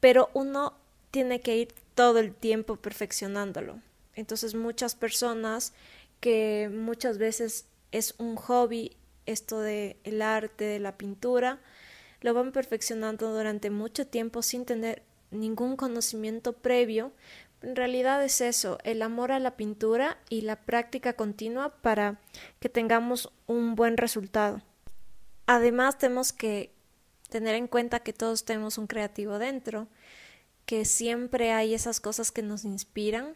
pero 0.00 0.30
uno 0.34 0.74
tiene 1.10 1.40
que 1.40 1.56
ir 1.56 1.74
todo 1.94 2.18
el 2.18 2.34
tiempo 2.34 2.76
perfeccionándolo. 2.76 3.80
Entonces 4.14 4.54
muchas 4.54 4.94
personas 4.94 5.72
que 6.20 6.70
muchas 6.72 7.18
veces 7.18 7.66
es 7.92 8.14
un 8.18 8.36
hobby 8.36 8.96
esto 9.26 9.60
de 9.60 9.96
el 10.04 10.22
arte, 10.22 10.64
de 10.64 10.78
la 10.78 10.96
pintura, 10.96 11.58
lo 12.20 12.34
van 12.34 12.50
perfeccionando 12.52 13.32
durante 13.32 13.70
mucho 13.70 14.06
tiempo 14.06 14.42
sin 14.42 14.64
tener 14.64 15.02
ningún 15.30 15.76
conocimiento 15.76 16.54
previo. 16.54 17.12
En 17.60 17.76
realidad 17.76 18.24
es 18.24 18.40
eso, 18.40 18.78
el 18.84 19.02
amor 19.02 19.32
a 19.32 19.38
la 19.38 19.56
pintura 19.56 20.18
y 20.30 20.42
la 20.42 20.56
práctica 20.56 21.12
continua 21.12 21.74
para 21.82 22.20
que 22.60 22.68
tengamos 22.68 23.32
un 23.46 23.74
buen 23.74 23.96
resultado. 23.96 24.62
Además 25.46 25.98
tenemos 25.98 26.32
que 26.32 26.72
tener 27.28 27.54
en 27.54 27.66
cuenta 27.66 28.00
que 28.00 28.12
todos 28.12 28.44
tenemos 28.44 28.78
un 28.78 28.86
creativo 28.86 29.38
dentro, 29.38 29.88
que 30.66 30.84
siempre 30.84 31.52
hay 31.52 31.74
esas 31.74 32.00
cosas 32.00 32.32
que 32.32 32.42
nos 32.42 32.64
inspiran 32.64 33.34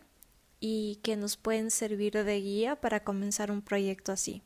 y 0.60 1.00
que 1.02 1.16
nos 1.16 1.36
pueden 1.36 1.70
servir 1.70 2.12
de 2.12 2.40
guía 2.40 2.76
para 2.76 3.04
comenzar 3.04 3.50
un 3.50 3.62
proyecto 3.62 4.12
así. 4.12 4.42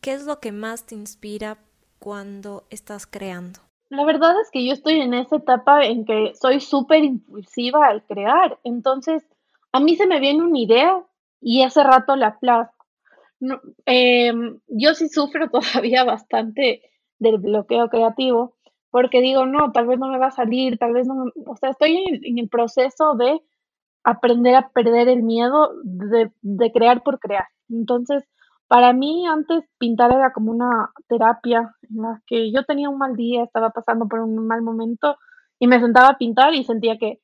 ¿Qué 0.00 0.12
es 0.12 0.24
lo 0.24 0.38
que 0.40 0.52
más 0.52 0.86
te 0.86 0.94
inspira 0.94 1.58
cuando 1.98 2.66
estás 2.70 3.06
creando? 3.06 3.60
La 3.90 4.04
verdad 4.04 4.38
es 4.40 4.50
que 4.50 4.64
yo 4.64 4.72
estoy 4.72 5.00
en 5.00 5.14
esa 5.14 5.36
etapa 5.36 5.84
en 5.84 6.04
que 6.04 6.32
soy 6.40 6.60
súper 6.60 7.04
impulsiva 7.04 7.86
al 7.88 8.04
crear. 8.04 8.58
Entonces, 8.62 9.24
a 9.72 9.80
mí 9.80 9.96
se 9.96 10.06
me 10.06 10.20
viene 10.20 10.42
una 10.42 10.58
idea 10.58 11.02
y 11.40 11.62
hace 11.62 11.82
rato 11.82 12.14
la 12.14 12.38
plazco. 12.38 12.86
Em, 13.86 14.60
yo 14.68 14.94
sí 14.94 15.08
sufro 15.08 15.48
todavía 15.50 16.04
bastante 16.04 16.82
del 17.18 17.38
bloqueo 17.38 17.88
creativo 17.88 18.57
porque 18.90 19.20
digo, 19.20 19.46
no, 19.46 19.72
tal 19.72 19.86
vez 19.86 19.98
no 19.98 20.08
me 20.08 20.18
va 20.18 20.28
a 20.28 20.30
salir, 20.30 20.78
tal 20.78 20.92
vez 20.92 21.06
no, 21.06 21.26
o 21.46 21.56
sea, 21.56 21.70
estoy 21.70 22.04
en, 22.22 22.38
el 22.38 22.48
proceso 22.48 23.14
de 23.14 23.40
aprender 24.04 24.54
a 24.54 24.70
perder 24.70 25.08
el 25.08 25.22
miedo 25.22 25.70
de, 25.84 26.30
de 26.42 26.72
crear 26.72 27.02
por 27.02 27.18
crear. 27.18 27.46
Entonces, 27.68 28.24
para 28.68 28.92
mí 28.92 29.26
antes 29.26 29.64
pintar 29.78 30.12
era 30.12 30.32
como 30.32 30.52
una 30.52 30.90
terapia 31.08 31.74
en 31.88 32.02
la 32.02 32.22
que 32.26 32.52
yo 32.52 32.64
tenía 32.64 32.90
un 32.90 32.98
mal 32.98 33.16
día, 33.16 33.42
estaba 33.42 33.70
pasando 33.70 34.06
por 34.06 34.20
un 34.20 34.46
mal 34.46 34.62
momento 34.62 35.16
y 35.58 35.66
me 35.66 35.80
sentaba 35.80 36.08
a 36.08 36.18
pintar 36.18 36.54
y 36.54 36.64
sentía 36.64 36.98
que 36.98 37.20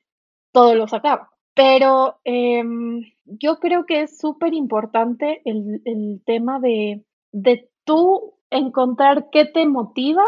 todo 0.53 0.75
lo 0.75 0.89
sacaba. 0.89 1.31
Pero 1.55 2.19
em, 2.25 3.03
yo 3.25 3.59
creo 3.61 3.87
que 3.87 4.03
es 4.03 4.19
súper 4.19 4.55
importante 4.55 5.43
el, 5.45 5.83
el, 5.85 6.23
tema 6.25 6.59
de, 6.59 7.05
de 7.31 7.71
tú 7.85 8.35
encontrar 8.51 9.29
qué 9.31 9.45
te 9.45 9.67
motiva 9.67 10.25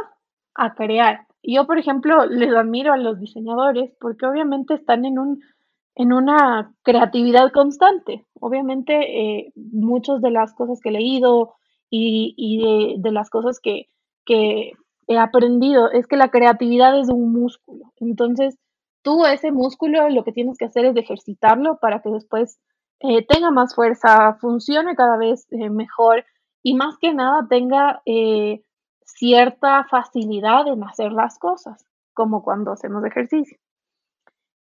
a 0.56 0.74
crear. 0.74 1.26
Yo, 1.42 1.66
por 1.66 1.78
ejemplo, 1.78 2.26
les 2.26 2.54
admiro 2.54 2.92
a 2.92 2.96
los 2.96 3.20
diseñadores 3.20 3.92
porque 4.00 4.26
obviamente 4.26 4.74
están 4.74 5.04
en 5.04 5.18
un 5.18 5.40
en 5.96 6.12
una 6.12 6.74
creatividad 6.82 7.50
constante. 7.52 8.26
Obviamente, 8.38 8.92
eh, 8.92 9.52
muchas 9.54 10.20
de 10.20 10.30
las 10.30 10.54
cosas 10.54 10.78
que 10.80 10.90
he 10.90 10.92
leído 10.92 11.54
y, 11.88 12.98
de, 12.98 13.12
las 13.12 13.30
cosas 13.30 13.60
que, 13.60 13.88
he 14.28 15.18
aprendido 15.18 15.90
es 15.90 16.06
que 16.06 16.16
la 16.16 16.30
creatividad 16.30 16.98
es 16.98 17.08
un 17.08 17.32
músculo. 17.32 17.92
Entonces, 17.96 18.58
tú 19.02 19.24
ese 19.24 19.52
músculo 19.52 20.08
lo 20.10 20.22
que 20.22 20.32
tienes 20.32 20.58
que 20.58 20.66
hacer 20.66 20.84
es 20.84 20.96
ejercitarlo 20.96 21.78
para 21.80 22.02
que 22.02 22.10
después 22.10 22.58
eh, 23.00 23.24
tenga 23.24 23.50
más 23.50 23.74
fuerza, 23.74 24.36
funcione 24.40 24.96
cada 24.96 25.16
vez 25.16 25.46
eh, 25.52 25.70
mejor 25.70 26.24
y 26.62 26.74
más 26.74 26.98
que 26.98 27.14
nada 27.14 27.46
tenga 27.48 28.02
cierta 29.06 29.84
facilidad 29.84 30.66
en 30.68 30.84
hacer 30.84 31.12
las 31.12 31.38
cosas, 31.38 31.86
como 32.12 32.42
cuando 32.42 32.72
hacemos 32.72 33.04
ejercicio. 33.04 33.58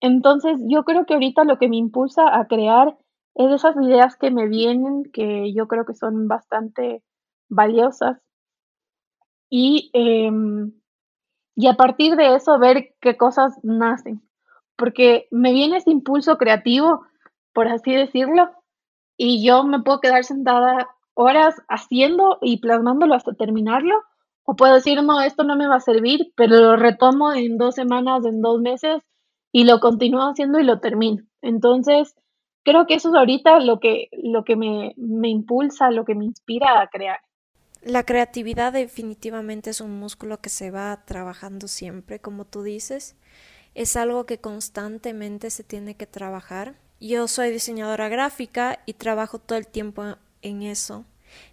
Entonces, 0.00 0.58
yo 0.68 0.84
creo 0.84 1.06
que 1.06 1.14
ahorita 1.14 1.44
lo 1.44 1.58
que 1.58 1.68
me 1.68 1.76
impulsa 1.76 2.38
a 2.38 2.46
crear 2.46 2.96
es 3.34 3.50
esas 3.50 3.74
ideas 3.76 4.16
que 4.16 4.30
me 4.30 4.46
vienen, 4.48 5.04
que 5.12 5.52
yo 5.52 5.66
creo 5.66 5.84
que 5.84 5.94
son 5.94 6.28
bastante 6.28 7.02
valiosas. 7.48 8.20
Y, 9.50 9.90
em, 9.92 10.72
y 11.56 11.66
a 11.68 11.74
partir 11.74 12.16
de 12.16 12.34
eso, 12.36 12.58
ver 12.58 12.94
qué 13.00 13.16
cosas 13.16 13.58
nacen. 13.62 14.22
Porque 14.76 15.26
me 15.30 15.52
viene 15.52 15.78
ese 15.78 15.90
impulso 15.90 16.36
creativo, 16.36 17.06
por 17.52 17.68
así 17.68 17.94
decirlo, 17.94 18.50
y 19.16 19.46
yo 19.46 19.64
me 19.64 19.80
puedo 19.80 20.00
quedar 20.00 20.24
sentada 20.24 20.88
horas 21.14 21.54
haciendo 21.68 22.38
y 22.42 22.58
plasmándolo 22.58 23.14
hasta 23.14 23.34
terminarlo. 23.34 24.02
O 24.44 24.56
puedo 24.56 24.74
decir, 24.74 25.02
no, 25.02 25.20
esto 25.20 25.42
no 25.42 25.56
me 25.56 25.66
va 25.66 25.76
a 25.76 25.80
servir, 25.80 26.32
pero 26.36 26.56
lo 26.56 26.76
retomo 26.76 27.32
en 27.32 27.56
dos 27.56 27.74
semanas, 27.74 28.24
en 28.24 28.42
dos 28.42 28.60
meses 28.60 29.02
y 29.52 29.64
lo 29.64 29.80
continúo 29.80 30.22
haciendo 30.22 30.58
y 30.58 30.64
lo 30.64 30.80
termino. 30.80 31.24
Entonces, 31.40 32.14
creo 32.64 32.86
que 32.86 32.94
eso 32.94 33.08
es 33.10 33.14
ahorita 33.14 33.60
lo 33.60 33.80
que, 33.80 34.08
lo 34.12 34.44
que 34.44 34.56
me, 34.56 34.94
me 34.96 35.28
impulsa, 35.28 35.90
lo 35.90 36.04
que 36.04 36.14
me 36.14 36.24
inspira 36.24 36.80
a 36.80 36.88
crear. 36.88 37.20
La 37.82 38.04
creatividad 38.04 38.72
definitivamente 38.72 39.70
es 39.70 39.80
un 39.80 39.98
músculo 39.98 40.40
que 40.40 40.48
se 40.48 40.70
va 40.70 41.04
trabajando 41.04 41.68
siempre, 41.68 42.18
como 42.18 42.46
tú 42.46 42.62
dices. 42.62 43.16
Es 43.74 43.96
algo 43.96 44.24
que 44.24 44.38
constantemente 44.38 45.50
se 45.50 45.64
tiene 45.64 45.94
que 45.94 46.06
trabajar. 46.06 46.76
Yo 47.00 47.28
soy 47.28 47.50
diseñadora 47.50 48.08
gráfica 48.08 48.80
y 48.86 48.94
trabajo 48.94 49.38
todo 49.38 49.58
el 49.58 49.66
tiempo 49.66 50.16
en 50.40 50.62
eso. 50.62 51.04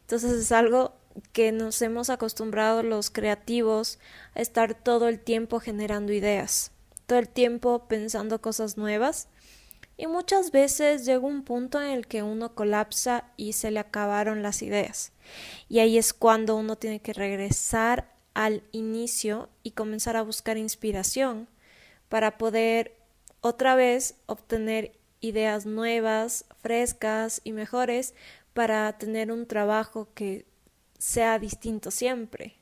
Entonces 0.02 0.32
es 0.32 0.52
algo 0.52 0.94
que 1.34 1.52
nos 1.52 1.82
hemos 1.82 2.10
acostumbrado 2.10 2.84
los 2.84 3.10
creativos 3.10 4.00
a 4.36 4.42
estar 4.42 4.74
todo 4.74 5.08
el 5.08 5.20
tiempo 5.20 5.60
generando 5.60 6.14
ideas 6.14 6.72
todo 7.12 7.20
el 7.20 7.28
tiempo 7.28 7.90
pensando 7.90 8.40
cosas 8.40 8.78
nuevas 8.78 9.28
y 9.98 10.08
muchas 10.08 10.52
veces 10.52 11.06
llega 11.06 11.20
un 11.20 11.44
punto 11.44 11.82
en 11.82 11.90
el 11.90 12.08
que 12.08 12.24
uno 12.24 12.56
colapsa 12.56 13.26
y 13.36 13.52
se 13.52 13.70
le 13.70 13.82
acabaron 13.82 14.42
las 14.42 14.62
ideas. 14.62 15.12
Y 15.68 15.80
ahí 15.80 15.98
es 15.98 16.14
cuando 16.14 16.56
uno 16.56 16.78
tiene 16.78 17.02
que 17.02 17.12
regresar 17.12 18.10
al 18.34 18.64
inicio 18.72 19.50
y 19.62 19.72
comenzar 19.72 20.16
a 20.16 20.22
buscar 20.22 20.58
inspiración 20.58 21.50
para 22.08 22.38
poder 22.38 22.96
otra 23.42 23.76
vez 23.76 24.16
obtener 24.26 24.94
ideas 25.20 25.66
nuevas, 25.66 26.46
frescas 26.62 27.42
y 27.44 27.52
mejores 27.52 28.14
para 28.54 28.98
tener 28.98 29.34
un 29.34 29.48
trabajo 29.48 30.08
que 30.14 30.46
sea 31.02 31.40
distinto 31.40 31.90
siempre. 31.90 32.54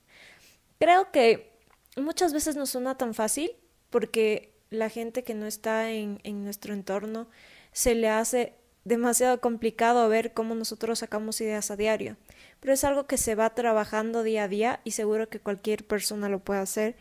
Creo 0.79 1.11
que 1.11 1.51
muchas 1.97 2.31
veces 2.31 2.55
no 2.55 2.65
suena 2.65 2.97
tan 2.97 3.13
fácil 3.13 3.51
porque 3.89 4.53
la 4.69 4.89
gente 4.89 5.25
que 5.25 5.33
no 5.33 5.45
está 5.45 5.91
en, 5.91 6.21
en 6.23 6.45
nuestro 6.45 6.73
entorno 6.73 7.27
se 7.73 7.95
le 7.95 8.07
hace 8.07 8.53
demasiado 8.85 9.41
complicado 9.41 10.07
ver 10.07 10.33
cómo 10.33 10.55
nosotros 10.55 10.99
sacamos 10.99 11.41
ideas 11.41 11.69
a 11.69 11.75
diario, 11.75 12.15
pero 12.61 12.73
es 12.73 12.85
algo 12.85 13.07
que 13.07 13.17
se 13.17 13.35
va 13.35 13.53
trabajando 13.53 14.23
día 14.23 14.43
a 14.43 14.47
día 14.47 14.79
y 14.85 14.91
seguro 14.91 15.27
que 15.27 15.41
cualquier 15.41 15.85
persona 15.85 16.29
lo 16.29 16.39
puede 16.39 16.61
hacer 16.61 16.95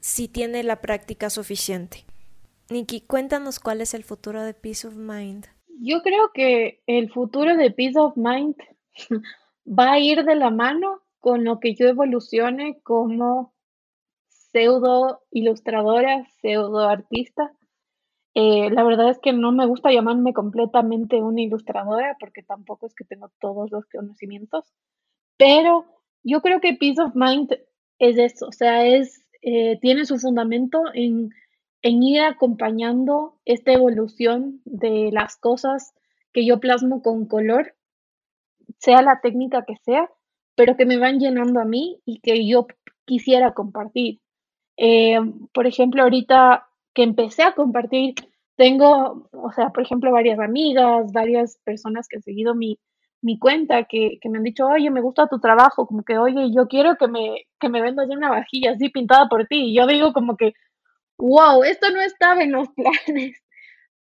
si 0.00 0.28
tiene 0.28 0.62
la 0.62 0.80
práctica 0.80 1.28
suficiente. 1.28 2.06
Nikki, 2.70 3.02
cuéntanos 3.02 3.60
cuál 3.60 3.82
es 3.82 3.92
el 3.92 4.02
futuro 4.02 4.42
de 4.42 4.54
Peace 4.54 4.86
of 4.86 4.94
Mind. 4.94 5.46
Yo 5.80 6.00
creo 6.02 6.30
que 6.32 6.82
el 6.86 7.12
futuro 7.12 7.54
de 7.54 7.70
Peace 7.70 7.98
of 7.98 8.16
Mind 8.16 8.56
va 9.68 9.92
a 9.92 9.98
ir 9.98 10.24
de 10.24 10.34
la 10.34 10.50
mano 10.50 11.02
con 11.20 11.44
lo 11.44 11.60
que 11.60 11.74
yo 11.74 11.86
evolucione 11.86 12.80
como 12.82 13.52
pseudo 14.28 15.22
ilustradora, 15.30 16.24
pseudo 16.40 16.88
artista. 16.88 17.52
Eh, 18.34 18.70
la 18.70 18.84
verdad 18.84 19.10
es 19.10 19.18
que 19.18 19.32
no 19.32 19.52
me 19.52 19.66
gusta 19.66 19.90
llamarme 19.90 20.32
completamente 20.32 21.16
una 21.22 21.42
ilustradora 21.42 22.16
porque 22.20 22.42
tampoco 22.42 22.86
es 22.86 22.94
que 22.94 23.04
tengo 23.04 23.30
todos 23.40 23.70
los 23.70 23.84
conocimientos, 23.86 24.64
pero 25.36 25.86
yo 26.22 26.40
creo 26.40 26.60
que 26.60 26.74
Peace 26.74 27.00
of 27.00 27.14
Mind 27.14 27.52
es 27.98 28.18
eso, 28.18 28.46
o 28.46 28.52
sea, 28.52 28.86
es, 28.86 29.26
eh, 29.42 29.78
tiene 29.80 30.04
su 30.04 30.18
fundamento 30.18 30.82
en, 30.94 31.30
en 31.82 32.02
ir 32.02 32.20
acompañando 32.20 33.40
esta 33.44 33.72
evolución 33.72 34.60
de 34.64 35.10
las 35.12 35.36
cosas 35.36 35.94
que 36.32 36.46
yo 36.46 36.60
plasmo 36.60 37.02
con 37.02 37.26
color, 37.26 37.74
sea 38.78 39.02
la 39.02 39.20
técnica 39.20 39.64
que 39.66 39.76
sea, 39.84 40.10
pero 40.54 40.76
que 40.76 40.86
me 40.86 40.98
van 40.98 41.20
llenando 41.20 41.60
a 41.60 41.64
mí 41.64 42.00
y 42.04 42.20
que 42.20 42.46
yo 42.46 42.66
quisiera 43.04 43.54
compartir. 43.54 44.20
Eh, 44.76 45.18
por 45.52 45.66
ejemplo, 45.66 46.02
ahorita 46.02 46.68
que 46.94 47.02
empecé 47.02 47.42
a 47.42 47.54
compartir, 47.54 48.14
tengo, 48.56 49.28
o 49.32 49.52
sea, 49.52 49.70
por 49.70 49.82
ejemplo, 49.82 50.12
varias 50.12 50.38
amigas, 50.40 51.12
varias 51.12 51.58
personas 51.64 52.08
que 52.08 52.16
han 52.16 52.22
seguido 52.22 52.54
mi, 52.54 52.78
mi 53.22 53.38
cuenta 53.38 53.84
que, 53.84 54.18
que, 54.20 54.28
me 54.28 54.38
han 54.38 54.44
dicho, 54.44 54.66
oye, 54.66 54.90
me 54.90 55.00
gusta 55.00 55.28
tu 55.28 55.40
trabajo, 55.40 55.86
como 55.86 56.02
que, 56.02 56.18
oye, 56.18 56.52
yo 56.54 56.68
quiero 56.68 56.96
que 56.96 57.08
me, 57.08 57.46
que 57.60 57.68
me 57.68 57.82
vendas 57.82 58.08
una 58.08 58.30
vajilla 58.30 58.72
así 58.72 58.88
pintada 58.90 59.28
por 59.28 59.46
ti. 59.46 59.70
Y 59.70 59.74
yo 59.76 59.86
digo 59.86 60.12
como 60.12 60.36
que, 60.36 60.54
wow, 61.18 61.64
esto 61.64 61.90
no 61.90 62.00
estaba 62.00 62.42
en 62.42 62.52
los 62.52 62.68
planes. 62.76 63.40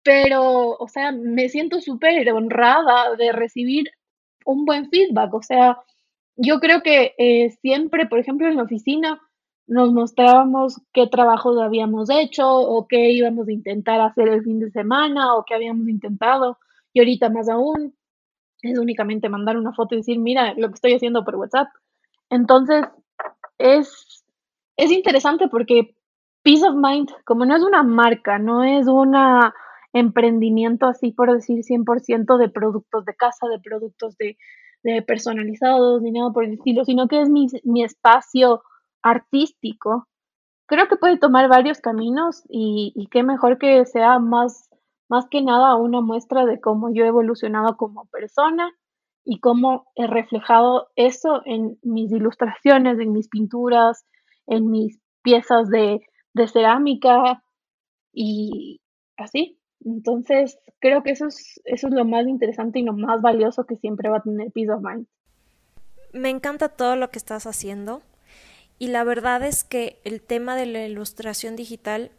Pero, 0.04 0.78
o 0.78 0.88
sea, 0.88 1.12
me 1.12 1.50
siento 1.50 1.82
súper 1.82 2.32
honrada 2.32 3.16
de 3.18 3.32
recibir 3.34 3.90
un 4.48 4.66
buen 4.66 4.90
feedback. 4.90 5.34
O 5.34 5.42
sea, 5.44 5.78
yo 6.36 6.60
creo 6.60 6.82
que 6.82 7.14
eh, 7.18 7.52
siempre, 7.62 8.08
por 8.08 8.20
ejemplo, 8.20 8.48
en 8.48 8.56
la 8.56 8.64
oficina, 8.64 9.22
nos 9.68 9.92
mostrábamos 9.92 10.82
qué 10.94 11.08
trabajos 11.08 11.60
habíamos 11.60 12.10
hecho 12.10 12.50
o 12.50 12.88
qué 12.88 13.12
íbamos 13.12 13.48
a 13.50 13.52
intentar 13.52 14.00
hacer 14.00 14.30
el 14.30 14.44
fin 14.44 14.60
de 14.60 14.72
semana 14.72 15.36
o 15.36 15.44
qué 15.46 15.54
habíamos 15.54 15.90
intentado. 15.90 16.58
Y 16.94 17.00
ahorita 17.00 17.30
más 17.30 17.50
aún 17.50 17.94
es 18.62 18.80
únicamente 18.80 19.30
mandar 19.30 19.58
una 19.58 19.74
foto 19.74 19.94
y 19.94 20.00
decir, 20.00 20.20
mira 20.20 20.54
lo 20.56 20.70
que 20.70 20.76
estoy 20.76 20.94
haciendo 20.94 21.26
por 21.26 21.36
WhatsApp. 21.36 21.68
Entonces, 22.30 22.86
es, 23.58 24.24
es 24.78 24.92
interesante 24.92 25.50
porque 25.50 25.96
Peace 26.44 26.66
of 26.66 26.76
Mind, 26.76 27.10
como 27.26 27.46
no 27.46 27.56
es 27.56 27.64
una 27.64 27.84
marca, 27.84 28.40
no 28.40 28.64
es 28.64 28.88
un 28.88 29.14
emprendimiento 29.94 30.86
así 30.88 31.12
por 31.12 31.32
decir 31.32 31.64
100% 31.64 32.38
de 32.38 32.50
productos 32.50 33.06
de 33.06 33.16
casa, 33.16 33.48
de 33.48 33.60
productos 33.60 34.16
de, 34.18 34.38
personalizados, 35.06 36.02
ni 36.02 36.12
nada 36.12 36.32
por 36.32 36.46
el 36.46 36.54
estilo, 36.54 36.86
sino 36.86 37.10
que 37.10 37.22
es 37.22 37.30
mi, 37.30 37.84
espacio 37.84 38.62
artístico, 39.02 40.08
creo 40.66 40.88
que 40.88 40.96
puede 40.96 41.18
tomar 41.18 41.50
varios 41.50 41.82
caminos 41.82 42.44
y, 42.48 43.08
qué 43.12 43.24
mejor 43.24 43.58
que 43.58 43.86
sea 43.86 44.20
más, 44.20 44.70
más 45.10 45.28
que 45.30 45.42
nada 45.42 45.76
una 45.76 46.00
muestra 46.00 46.46
de 46.46 46.62
cómo 46.62 46.94
yo 46.94 47.04
he 47.04 47.08
evolucionado 47.08 47.76
como 47.76 48.06
persona 48.06 48.72
y 49.26 49.42
cómo 49.42 49.88
he 49.96 50.08
reflejado 50.08 50.88
eso 50.96 51.42
en 51.46 51.78
mis 51.82 52.12
ilustraciones, 52.12 52.98
en 53.00 53.12
mis 53.12 53.28
pinturas, 53.28 54.06
en 54.46 54.70
mis 54.70 55.02
piezas 55.22 55.70
de 55.70 56.00
cerámica 56.48 57.44
y 58.14 58.80
así. 59.18 59.60
Entonces, 59.86 60.60
creo 60.80 61.04
que 61.04 61.12
eso 61.12 61.28
es, 61.28 61.62
eso 61.66 61.88
es 61.88 61.94
lo 61.94 62.06
más 62.06 62.28
interesante 62.28 62.80
y 62.80 62.84
lo 62.84 62.94
más 62.94 63.22
valioso 63.22 63.66
que 63.66 63.78
siempre 63.78 64.10
va 64.10 64.18
a 64.18 64.24
tener 64.24 64.52
Peace 64.52 64.72
of 64.72 64.82
Mind. 64.82 65.08
Me 66.14 66.30
encanta 66.30 66.70
todo 66.70 66.96
lo 66.96 67.10
que 67.10 67.20
estás 67.20 67.46
haciendo. 67.46 68.02
Y 68.80 68.88
la 68.88 69.04
verdad 69.04 69.44
es 69.44 69.64
que 69.64 70.00
el 70.04 70.22
tema 70.22 70.56
de 70.56 70.68
la 70.68 70.86
ilustración 70.86 71.56
digital 71.56 72.12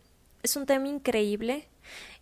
es 0.43 0.57
un 0.57 0.67
tema 0.67 0.89
increíble, 0.89 1.69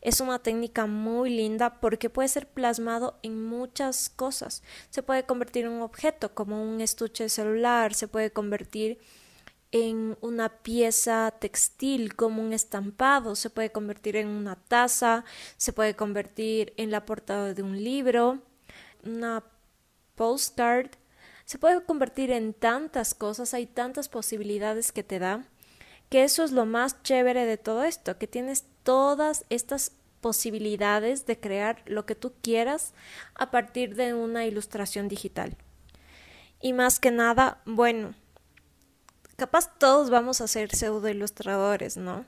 es 0.03 0.21
una 0.21 0.39
técnica 0.39 0.87
muy 0.87 1.31
linda 1.31 1.81
porque 1.81 2.11
puede 2.11 2.29
ser 2.29 2.47
plasmado 2.47 3.19
en 3.23 3.45
muchas 3.45 4.09
cosas. 4.11 4.63
Se 4.91 5.03
puede 5.03 5.25
convertir 5.25 5.65
en 5.65 5.73
un 5.73 5.83
objeto 5.83 6.35
como 6.35 6.63
un 6.63 6.81
estuche 6.81 7.25
de 7.25 7.29
celular, 7.31 7.95
se 7.95 8.09
puede 8.09 8.31
convertir 8.31 8.99
una 9.73 10.49
pieza 10.63 11.35
textil 11.39 12.17
como 12.17 12.43
un 12.43 12.53
estampado, 12.53 13.37
se 13.37 13.51
puede 13.51 13.71
convertir 13.71 14.17
en 14.17 14.29
una 14.29 14.57
taza, 14.57 15.25
se 15.57 15.73
puede 15.73 15.95
convertir 15.95 16.73
en 16.77 16.91
la 16.91 17.05
portada 17.05 17.53
de 17.53 17.63
un 17.63 17.83
libro, 17.83 18.39
una 19.05 19.45
postcard 20.15 20.91
se 21.47 21.59
puede 21.59 21.81
convertir 21.85 22.33
en 22.33 22.53
tantas 22.53 23.15
cosas, 23.15 23.55
hay 23.55 23.67
tantas 23.67 24.09
posibilidades 24.09 24.91
que 24.91 25.05
te 25.05 25.21
da, 25.21 25.45
que 26.11 26.25
eso 26.25 26.43
es 26.43 26.51
lo 26.51 26.67
más 26.67 27.03
chévere 27.05 27.47
de 27.47 27.57
todo 27.57 27.85
esto, 27.85 28.19
que 28.19 28.27
tienes 28.27 28.65
todas 28.83 29.45
estas 29.49 29.93
posibilidades 30.21 31.25
de 31.25 31.39
crear 31.39 31.83
lo 31.87 32.05
que 32.05 32.17
tú 32.17 32.33
quieras 32.43 32.95
a 33.37 33.53
partir 33.53 33.95
de 33.95 34.13
una 34.13 34.45
ilustración 34.45 35.07
digital. 35.07 35.57
Y 36.61 36.73
más 36.73 36.99
que 36.99 37.13
nada, 37.13 37.63
bueno, 37.65 38.15
capaz 39.37 39.79
todos 39.79 40.11
vamos 40.11 40.41
a 40.41 40.49
ser 40.49 40.75
pseudo 40.75 41.09
ilustradores, 41.09 41.97
¿no? 41.97 42.25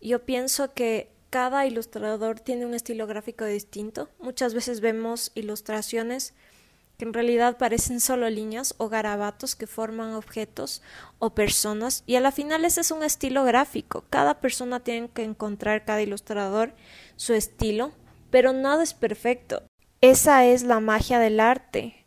Yo 0.00 0.24
pienso 0.24 0.72
que 0.72 1.10
cada 1.30 1.66
ilustrador 1.66 2.40
tiene 2.40 2.66
un 2.66 2.74
estilo 2.74 3.06
gráfico 3.06 3.44
distinto. 3.44 4.08
Muchas 4.20 4.54
veces 4.54 4.80
vemos 4.80 5.32
ilustraciones 5.34 6.34
que 6.96 7.04
en 7.04 7.12
realidad 7.12 7.58
parecen 7.58 8.00
solo 8.00 8.30
líneas 8.30 8.74
o 8.78 8.88
garabatos 8.88 9.54
que 9.54 9.66
forman 9.66 10.14
objetos 10.14 10.82
o 11.18 11.34
personas 11.34 12.04
y 12.06 12.16
a 12.16 12.20
la 12.20 12.32
final 12.32 12.64
ese 12.64 12.80
es 12.80 12.90
un 12.90 13.02
estilo 13.02 13.44
gráfico. 13.44 14.04
Cada 14.08 14.40
persona 14.40 14.80
tiene 14.80 15.10
que 15.10 15.24
encontrar, 15.24 15.84
cada 15.84 16.02
ilustrador, 16.02 16.72
su 17.16 17.34
estilo, 17.34 17.92
pero 18.30 18.52
nada 18.52 18.82
es 18.82 18.94
perfecto. 18.94 19.62
Esa 20.00 20.46
es 20.46 20.62
la 20.62 20.80
magia 20.80 21.18
del 21.18 21.40
arte, 21.40 22.05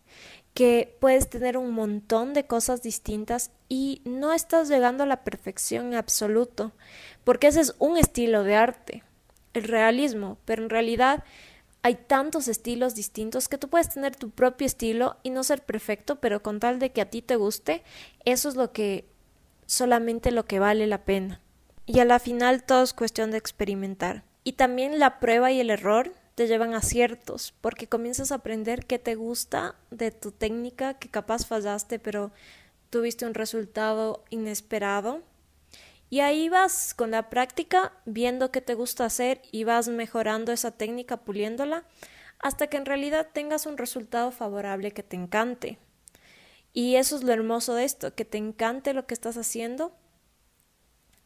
que 0.54 0.98
puedes 1.00 1.30
tener 1.30 1.58
un 1.58 1.72
montón 1.72 2.34
de 2.34 2.46
cosas 2.46 2.82
distintas 2.82 3.52
y 3.70 4.02
no 4.06 4.34
estás 4.34 4.68
llegando 4.68 5.04
a 5.04 5.08
la 5.08 5.24
perfección 5.24 5.88
en 5.88 5.96
absoluto, 5.96 6.74
porque 7.24 7.48
ese 7.48 7.62
es 7.62 7.76
un 7.80 7.98
estilo 7.98 8.44
de 8.44 8.56
arte, 8.56 9.04
el 9.54 9.64
realismo, 9.64 10.38
pero 10.46 10.64
en 10.64 10.70
realidad 10.70 11.24
hay 11.82 11.96
tantos 11.96 12.48
estilos 12.48 12.94
distintos 12.94 13.48
que 13.48 13.58
tú 13.58 13.70
puedes 13.70 13.90
tener 13.90 14.16
tu 14.16 14.32
propio 14.32 14.68
estilo 14.68 15.18
y 15.24 15.30
no 15.30 15.44
ser 15.44 15.64
perfecto, 15.64 16.18
pero 16.18 16.44
con 16.44 16.60
tal 16.60 16.80
de 16.80 16.92
que 16.92 17.02
a 17.02 17.10
ti 17.10 17.22
te 17.22 17.38
guste, 17.38 17.84
eso 18.26 18.50
es 18.50 18.56
lo 18.56 18.74
que 18.74 19.06
solamente 19.66 20.32
lo 20.32 20.46
que 20.46 20.60
vale 20.60 20.88
la 20.88 21.06
pena. 21.06 21.42
Y 21.86 22.00
a 22.00 22.06
la 22.06 22.20
final 22.20 22.64
todo 22.64 22.84
es 22.84 22.94
cuestión 22.94 23.32
de 23.32 23.38
experimentar. 23.38 24.24
Y 24.44 24.54
también 24.54 25.00
la 25.00 25.20
prueba 25.20 25.52
y 25.52 25.60
el 25.60 25.70
error 25.70 26.14
te 26.39 26.47
llevan 26.47 26.73
a 26.73 26.82
ciertos, 26.82 27.54
porque 27.60 27.88
comienzas 27.88 28.32
a 28.32 28.36
aprender 28.36 28.86
qué 28.86 28.97
te 28.97 29.15
gusta 29.15 29.75
de 29.91 30.10
tu 30.12 30.32
técnica, 30.32 30.93
que 30.93 31.10
capaz 31.10 31.45
fallaste, 31.45 31.99
pero 31.99 32.32
tuviste 32.89 33.25
un 33.25 33.34
resultado 33.34 34.23
inesperado 34.30 35.21
y 36.10 36.21
ahí 36.21 36.47
vas 36.47 36.93
con 36.93 37.12
la 37.12 37.30
práctica 37.30 37.91
viendo 38.06 38.54
qué 38.54 38.62
te 38.62 38.73
gusta 38.73 39.04
hacer 39.04 39.41
y 39.52 39.65
vas 39.65 39.89
mejorando 39.89 40.54
esa 40.54 40.71
técnica, 40.71 41.17
puliéndola, 41.17 41.84
hasta 42.39 42.67
que 42.67 42.78
en 42.78 42.86
realidad 42.86 43.28
tengas 43.34 43.65
un 43.65 43.78
resultado 43.78 44.32
favorable 44.32 44.91
que 44.91 45.04
te 45.04 45.17
encante. 45.17 45.78
Y 46.71 46.95
eso 46.95 47.17
es 47.17 47.23
lo 47.23 47.34
hermoso 47.34 47.73
de 47.73 47.84
esto, 47.84 48.15
que 48.15 48.23
te 48.23 48.38
encante 48.38 48.93
lo 48.93 49.06
que 49.08 49.13
estás 49.13 49.36
haciendo 49.36 49.91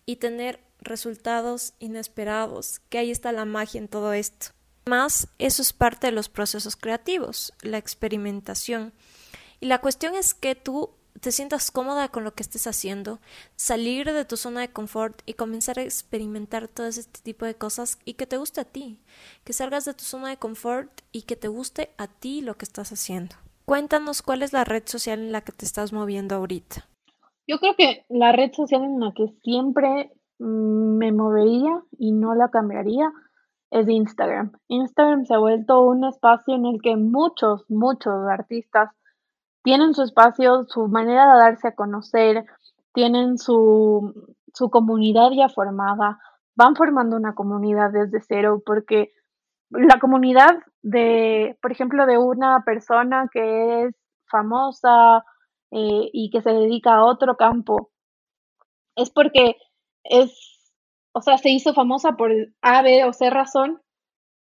y 0.08 0.16
tener 0.16 0.60
resultados 0.80 1.76
inesperados, 1.78 2.80
que 2.90 2.98
ahí 2.98 3.12
está 3.12 3.32
la 3.32 3.46
magia 3.46 3.78
en 3.78 3.88
todo 3.88 4.14
esto. 4.14 4.54
Más, 4.86 5.30
eso 5.40 5.62
es 5.62 5.72
parte 5.74 6.08
de 6.08 6.12
los 6.12 6.30
procesos 6.30 6.76
creativos, 6.76 7.54
la 7.62 7.78
experimentación. 7.78 8.94
Y 9.60 9.68
la 9.68 9.80
cuestión 9.80 10.14
es 10.16 10.34
que 10.34 10.56
tú 10.56 10.90
te 11.22 11.32
sientas 11.32 11.72
cómoda 11.72 12.10
con 12.10 12.26
lo 12.26 12.34
que 12.34 12.44
estés 12.44 12.68
haciendo, 12.68 13.20
salir 13.56 14.12
de 14.12 14.26
tu 14.26 14.36
zona 14.36 14.60
de 14.60 14.72
confort 14.74 15.22
y 15.26 15.36
comenzar 15.36 15.80
a 15.80 15.84
experimentar 15.84 16.68
todo 16.68 16.88
este 16.88 17.22
tipo 17.22 17.46
de 17.46 17.56
cosas 17.56 17.98
y 18.04 18.16
que 18.16 18.28
te 18.28 18.36
guste 18.36 18.60
a 18.60 18.66
ti, 18.66 19.00
que 19.46 19.54
salgas 19.54 19.86
de 19.86 19.94
tu 19.94 20.04
zona 20.04 20.30
de 20.30 20.38
confort 20.38 20.92
y 21.14 21.22
que 21.22 21.38
te 21.38 21.48
guste 21.48 21.92
a 21.98 22.08
ti 22.08 22.42
lo 22.42 22.56
que 22.56 22.66
estás 22.66 22.92
haciendo. 22.92 23.36
Cuéntanos 23.66 24.22
cuál 24.22 24.42
es 24.42 24.52
la 24.52 24.66
red 24.66 24.84
social 24.86 25.20
en 25.20 25.32
la 25.32 25.42
que 25.42 25.54
te 25.54 25.64
estás 25.64 25.94
moviendo 25.94 26.36
ahorita. 26.36 26.90
Yo 27.48 27.60
creo 27.60 27.76
que 27.78 28.06
la 28.10 28.34
red 28.34 28.52
social 28.52 28.84
en 28.84 29.00
la 29.00 29.14
que 29.14 29.28
siempre 29.44 30.12
mm, 30.40 30.98
me 30.98 31.14
movería 31.14 31.84
y 31.98 32.12
no 32.12 32.36
la 32.36 32.50
cambiaría 32.50 33.10
es 33.74 33.90
Instagram. 33.90 34.52
Instagram 34.68 35.26
se 35.26 35.34
ha 35.34 35.40
vuelto 35.40 35.82
un 35.82 36.06
espacio 36.06 36.54
en 36.54 36.68
el 36.68 36.80
que 36.82 36.96
muchos, 36.96 37.66
muchos 37.70 38.14
artistas 38.30 38.92
tienen 39.64 39.96
su 39.96 40.04
espacio, 40.04 40.66
su 40.68 40.88
manera 40.88 41.34
de 41.34 41.40
darse 41.40 41.70
a 41.70 41.76
conocer, 41.76 42.46
tienen 42.94 43.40
su, 43.40 44.14
su 44.54 44.70
comunidad 44.70 45.32
ya 45.36 45.50
formada, 45.50 46.20
van 46.56 46.76
formando 46.76 47.18
una 47.18 47.34
comunidad 47.34 47.90
desde 47.92 48.22
cero, 48.22 48.62
porque 48.64 49.12
la 49.72 50.00
comunidad 50.00 50.52
de, 50.84 51.58
por 51.60 51.72
ejemplo, 51.72 52.06
de 52.06 52.20
una 52.20 52.64
persona 52.64 53.28
que 53.34 53.86
es 53.86 53.96
famosa 54.30 55.26
eh, 55.72 56.10
y 56.14 56.30
que 56.30 56.44
se 56.44 56.52
dedica 56.52 56.94
a 56.94 57.06
otro 57.06 57.38
campo, 57.38 57.90
es 58.96 59.10
porque 59.10 59.56
es, 60.04 60.53
o 61.14 61.22
sea, 61.22 61.38
se 61.38 61.50
hizo 61.50 61.74
famosa 61.74 62.14
por 62.14 62.32
A, 62.62 62.82
B 62.82 63.06
o 63.06 63.14
C 63.14 63.30
razón, 63.30 63.82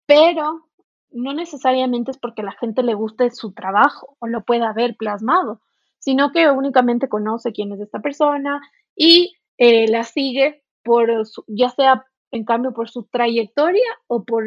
pero 0.07 0.68
no 1.11 1.33
necesariamente 1.33 2.11
es 2.11 2.18
porque 2.18 2.42
la 2.42 2.52
gente 2.52 2.83
le 2.83 2.94
guste 2.94 3.31
su 3.31 3.52
trabajo 3.52 4.16
o 4.20 4.26
lo 4.26 4.44
pueda 4.44 4.72
ver 4.72 4.96
plasmado, 4.96 5.61
sino 5.98 6.31
que 6.31 6.50
únicamente 6.50 7.09
conoce 7.09 7.52
quién 7.52 7.72
es 7.72 7.81
esta 7.81 8.00
persona 8.00 8.61
y 8.94 9.35
eh, 9.57 9.88
la 9.88 10.04
sigue 10.04 10.62
por 10.85 11.26
su, 11.26 11.44
ya 11.48 11.70
sea 11.70 12.04
en 12.31 12.44
cambio 12.44 12.72
por 12.72 12.90
su 12.90 13.04
trayectoria 13.04 13.88
o 14.07 14.24
por 14.24 14.44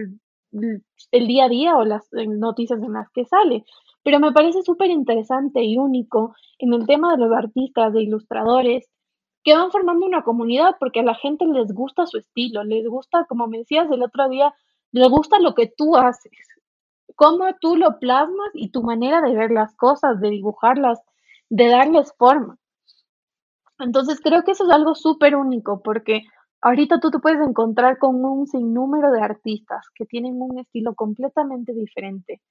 el 0.51 1.27
día 1.27 1.45
a 1.45 1.49
día 1.49 1.77
o 1.77 1.85
las 1.85 2.07
noticias 2.11 2.81
en 2.81 2.93
las 2.93 3.09
que 3.11 3.25
sale. 3.25 3.63
Pero 4.03 4.19
me 4.19 4.31
parece 4.31 4.61
súper 4.63 4.89
interesante 4.89 5.63
y 5.63 5.77
único 5.77 6.35
en 6.59 6.73
el 6.73 6.85
tema 6.85 7.15
de 7.15 7.25
los 7.25 7.31
artistas, 7.31 7.93
de 7.93 8.03
ilustradores, 8.03 8.89
que 9.43 9.55
van 9.55 9.71
formando 9.71 10.05
una 10.05 10.23
comunidad 10.23 10.75
porque 10.79 10.99
a 10.99 11.03
la 11.03 11.15
gente 11.15 11.45
les 11.45 11.73
gusta 11.73 12.05
su 12.05 12.17
estilo, 12.17 12.63
les 12.63 12.87
gusta, 12.87 13.25
como 13.25 13.47
me 13.47 13.59
decías 13.59 13.89
el 13.91 14.03
otro 14.03 14.29
día, 14.29 14.53
les 14.91 15.09
gusta 15.09 15.39
lo 15.39 15.55
que 15.55 15.67
tú 15.67 15.95
haces, 15.95 16.31
cómo 17.15 17.45
tú 17.59 17.75
lo 17.75 17.99
plasmas 17.99 18.49
y 18.53 18.71
tu 18.71 18.83
manera 18.83 19.21
de 19.21 19.35
ver 19.35 19.51
las 19.51 19.75
cosas, 19.75 20.19
de 20.19 20.29
dibujarlas, 20.29 20.99
de 21.49 21.67
darles 21.67 22.13
forma. 22.17 22.57
Entonces 23.79 24.19
creo 24.21 24.43
que 24.43 24.51
eso 24.51 24.65
es 24.65 24.71
algo 24.71 24.93
súper 24.95 25.35
único 25.35 25.81
porque 25.81 26.21
ahorita 26.61 26.99
tú 26.99 27.09
te 27.09 27.19
puedes 27.19 27.41
encontrar 27.41 27.97
con 27.97 28.23
un 28.23 28.45
sinnúmero 28.47 29.11
de 29.11 29.21
artistas 29.21 29.87
que 29.95 30.05
tienen 30.05 30.41
un 30.41 30.59
estilo 30.59 30.93
completamente 30.93 31.73
diferente 31.73 32.41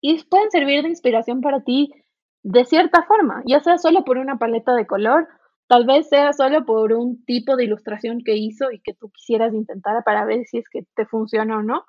y 0.00 0.22
pueden 0.24 0.50
servir 0.50 0.82
de 0.82 0.88
inspiración 0.88 1.40
para 1.40 1.62
ti 1.62 1.92
de 2.42 2.64
cierta 2.64 3.02
forma, 3.04 3.42
ya 3.46 3.60
sea 3.60 3.78
solo 3.78 4.04
por 4.04 4.18
una 4.18 4.38
paleta 4.38 4.74
de 4.74 4.86
color, 4.86 5.28
tal 5.68 5.86
vez 5.86 6.08
sea 6.08 6.32
solo 6.32 6.64
por 6.64 6.92
un 6.92 7.24
tipo 7.24 7.56
de 7.56 7.64
ilustración 7.64 8.22
que 8.24 8.36
hizo 8.36 8.70
y 8.70 8.80
que 8.80 8.94
tú 8.94 9.10
quisieras 9.10 9.54
intentar 9.54 10.02
para 10.04 10.24
ver 10.24 10.44
si 10.46 10.58
es 10.58 10.68
que 10.68 10.84
te 10.94 11.06
funciona 11.06 11.58
o 11.58 11.62
no, 11.62 11.84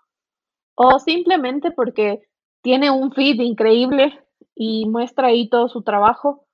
o 0.75 0.99
simplemente 0.99 1.71
porque 1.71 2.21
tiene 2.61 2.91
un 2.91 3.11
feed 3.11 3.39
increíble 3.41 4.19
y 4.55 4.87
muestra 4.87 5.27
ahí 5.27 5.49
todo 5.49 5.69
su 5.69 5.83
trabajo. 5.83 6.45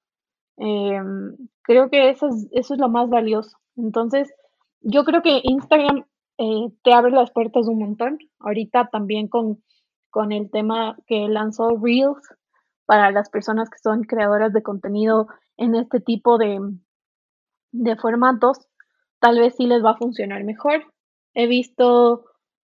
Em, 0.58 1.36
creo 1.64 1.90
que 1.90 2.10
eso 2.10 2.28
es, 2.28 2.48
eso 2.52 2.74
es 2.74 2.80
lo 2.80 2.90
más 2.90 3.10
valioso. 3.10 3.58
Entonces, 3.76 4.32
yo 4.82 5.04
creo 5.06 5.22
que 5.22 5.42
Instagram 5.44 6.06
eh, 6.38 6.72
te 6.84 6.94
abre 6.94 7.12
las 7.12 7.32
puertas 7.32 7.68
un 7.68 7.80
montón. 7.80 8.20
Ahorita 8.40 8.90
también 8.92 9.28
con, 9.28 9.64
con 10.10 10.32
el 10.32 10.52
tema 10.52 10.98
que 11.08 11.28
lanzó 11.28 11.70
Reels 11.82 12.22
para 12.86 13.12
las 13.12 13.30
personas 13.30 13.70
que 13.70 13.80
son 13.80 14.04
creadoras 14.04 14.54
de 14.54 14.64
contenido 14.64 15.28
en 15.58 15.76
este 15.76 16.00
tipo 16.00 16.38
de, 16.38 16.60
de 17.74 17.98
formatos, 17.98 18.68
tal 19.20 19.40
vez 19.40 19.56
sí 19.58 19.68
les 19.68 19.84
va 19.84 19.92
a 19.92 19.98
funcionar 19.98 20.44
mejor. 20.46 20.86
He 21.34 21.48
visto 21.48 22.26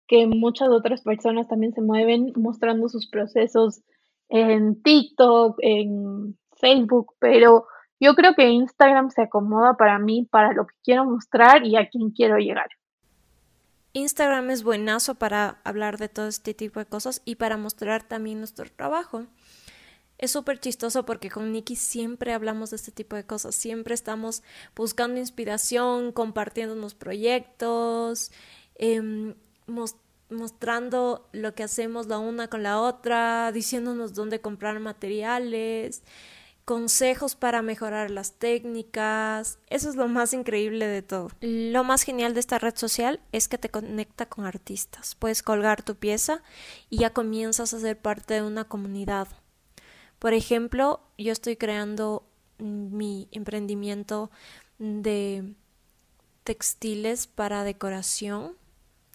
que 0.07 0.27
muchas 0.27 0.69
otras 0.69 1.03
personas 1.03 1.49
también 1.49 1.73
se 1.73 1.81
mueven 1.81 2.33
mostrando 2.37 2.89
sus 2.89 3.09
procesos 3.09 3.83
en 4.29 4.81
TikTok, 4.83 5.57
en 5.63 6.39
Facebook, 6.61 7.15
pero 7.19 7.67
yo 7.99 8.15
creo 8.15 8.35
que 8.35 8.49
Instagram 8.49 9.11
se 9.11 9.23
acomoda 9.23 9.75
para 9.75 9.99
mí, 9.99 10.27
para 10.31 10.53
lo 10.53 10.67
que 10.67 10.75
quiero 10.85 11.05
mostrar 11.05 11.67
y 11.67 11.77
a 11.77 11.89
quién 11.89 12.11
quiero 12.11 12.37
llegar. 12.39 12.69
Instagram 13.93 14.51
es 14.51 14.63
buenazo 14.63 15.17
para 15.17 15.61
hablar 15.65 15.99
de 15.99 16.09
todo 16.09 16.29
este 16.29 16.55
tipo 16.55 16.79
de 16.79 16.87
cosas 16.87 17.23
y 17.25 17.37
para 17.37 17.57
mostrar 17.57 18.05
también 18.05 18.39
nuestro 18.39 18.67
trabajo. 18.71 19.27
Es 20.21 20.33
súper 20.33 20.61
chistoso 20.61 21.07
porque 21.07 21.31
con 21.31 21.51
Nikki 21.51 21.77
siempre 21.77 22.35
hablamos 22.35 22.69
de 22.69 22.77
este 22.77 22.93
tipo 22.93 23.17
de 23.17 23.25
cosas, 23.25 23.55
siempre 23.55 23.95
estamos 23.95 24.43
buscando 24.77 25.19
inspiración, 25.19 26.13
compartiendo 26.13 26.75
los 26.75 26.95
proyectos, 26.95 28.31
eh, 28.75 29.35
mostrando 30.29 31.27
lo 31.33 31.55
que 31.55 31.63
hacemos 31.63 32.07
la 32.07 32.19
una 32.19 32.49
con 32.49 32.63
la 32.63 32.83
otra, 32.83 33.51
diciéndonos 33.51 34.13
dónde 34.13 34.43
comprar 34.43 34.79
materiales, 34.79 36.03
consejos 36.67 37.35
para 37.35 37.63
mejorar 37.63 38.11
las 38.11 38.35
técnicas. 38.35 39.59
Eso 39.71 39.89
es 39.89 39.97
lo 39.97 40.07
más 40.07 40.35
increíble 40.35 40.87
de 40.87 41.01
todo. 41.01 41.31
Lo 41.41 41.83
más 41.83 42.03
genial 42.03 42.35
de 42.35 42.41
esta 42.41 42.59
red 42.59 42.77
social 42.77 43.21
es 43.33 43.49
que 43.49 43.57
te 43.57 43.71
conecta 43.71 44.27
con 44.27 44.45
artistas. 44.45 45.15
Puedes 45.15 45.43
colgar 45.43 45.83
tu 45.83 45.95
pieza 45.95 46.43
y 46.91 46.99
ya 46.99 47.15
comienzas 47.15 47.73
a 47.73 47.81
ser 47.81 47.99
parte 47.99 48.35
de 48.35 48.43
una 48.43 48.65
comunidad. 48.65 49.27
Por 50.21 50.35
ejemplo, 50.35 51.01
yo 51.19 51.33
estoy 51.33 51.57
creando 51.57 52.23
mi 52.59 53.27
emprendimiento 53.33 54.31
de 54.79 55.55
textiles 56.45 57.27
para 57.27 57.65
decoración 57.65 58.55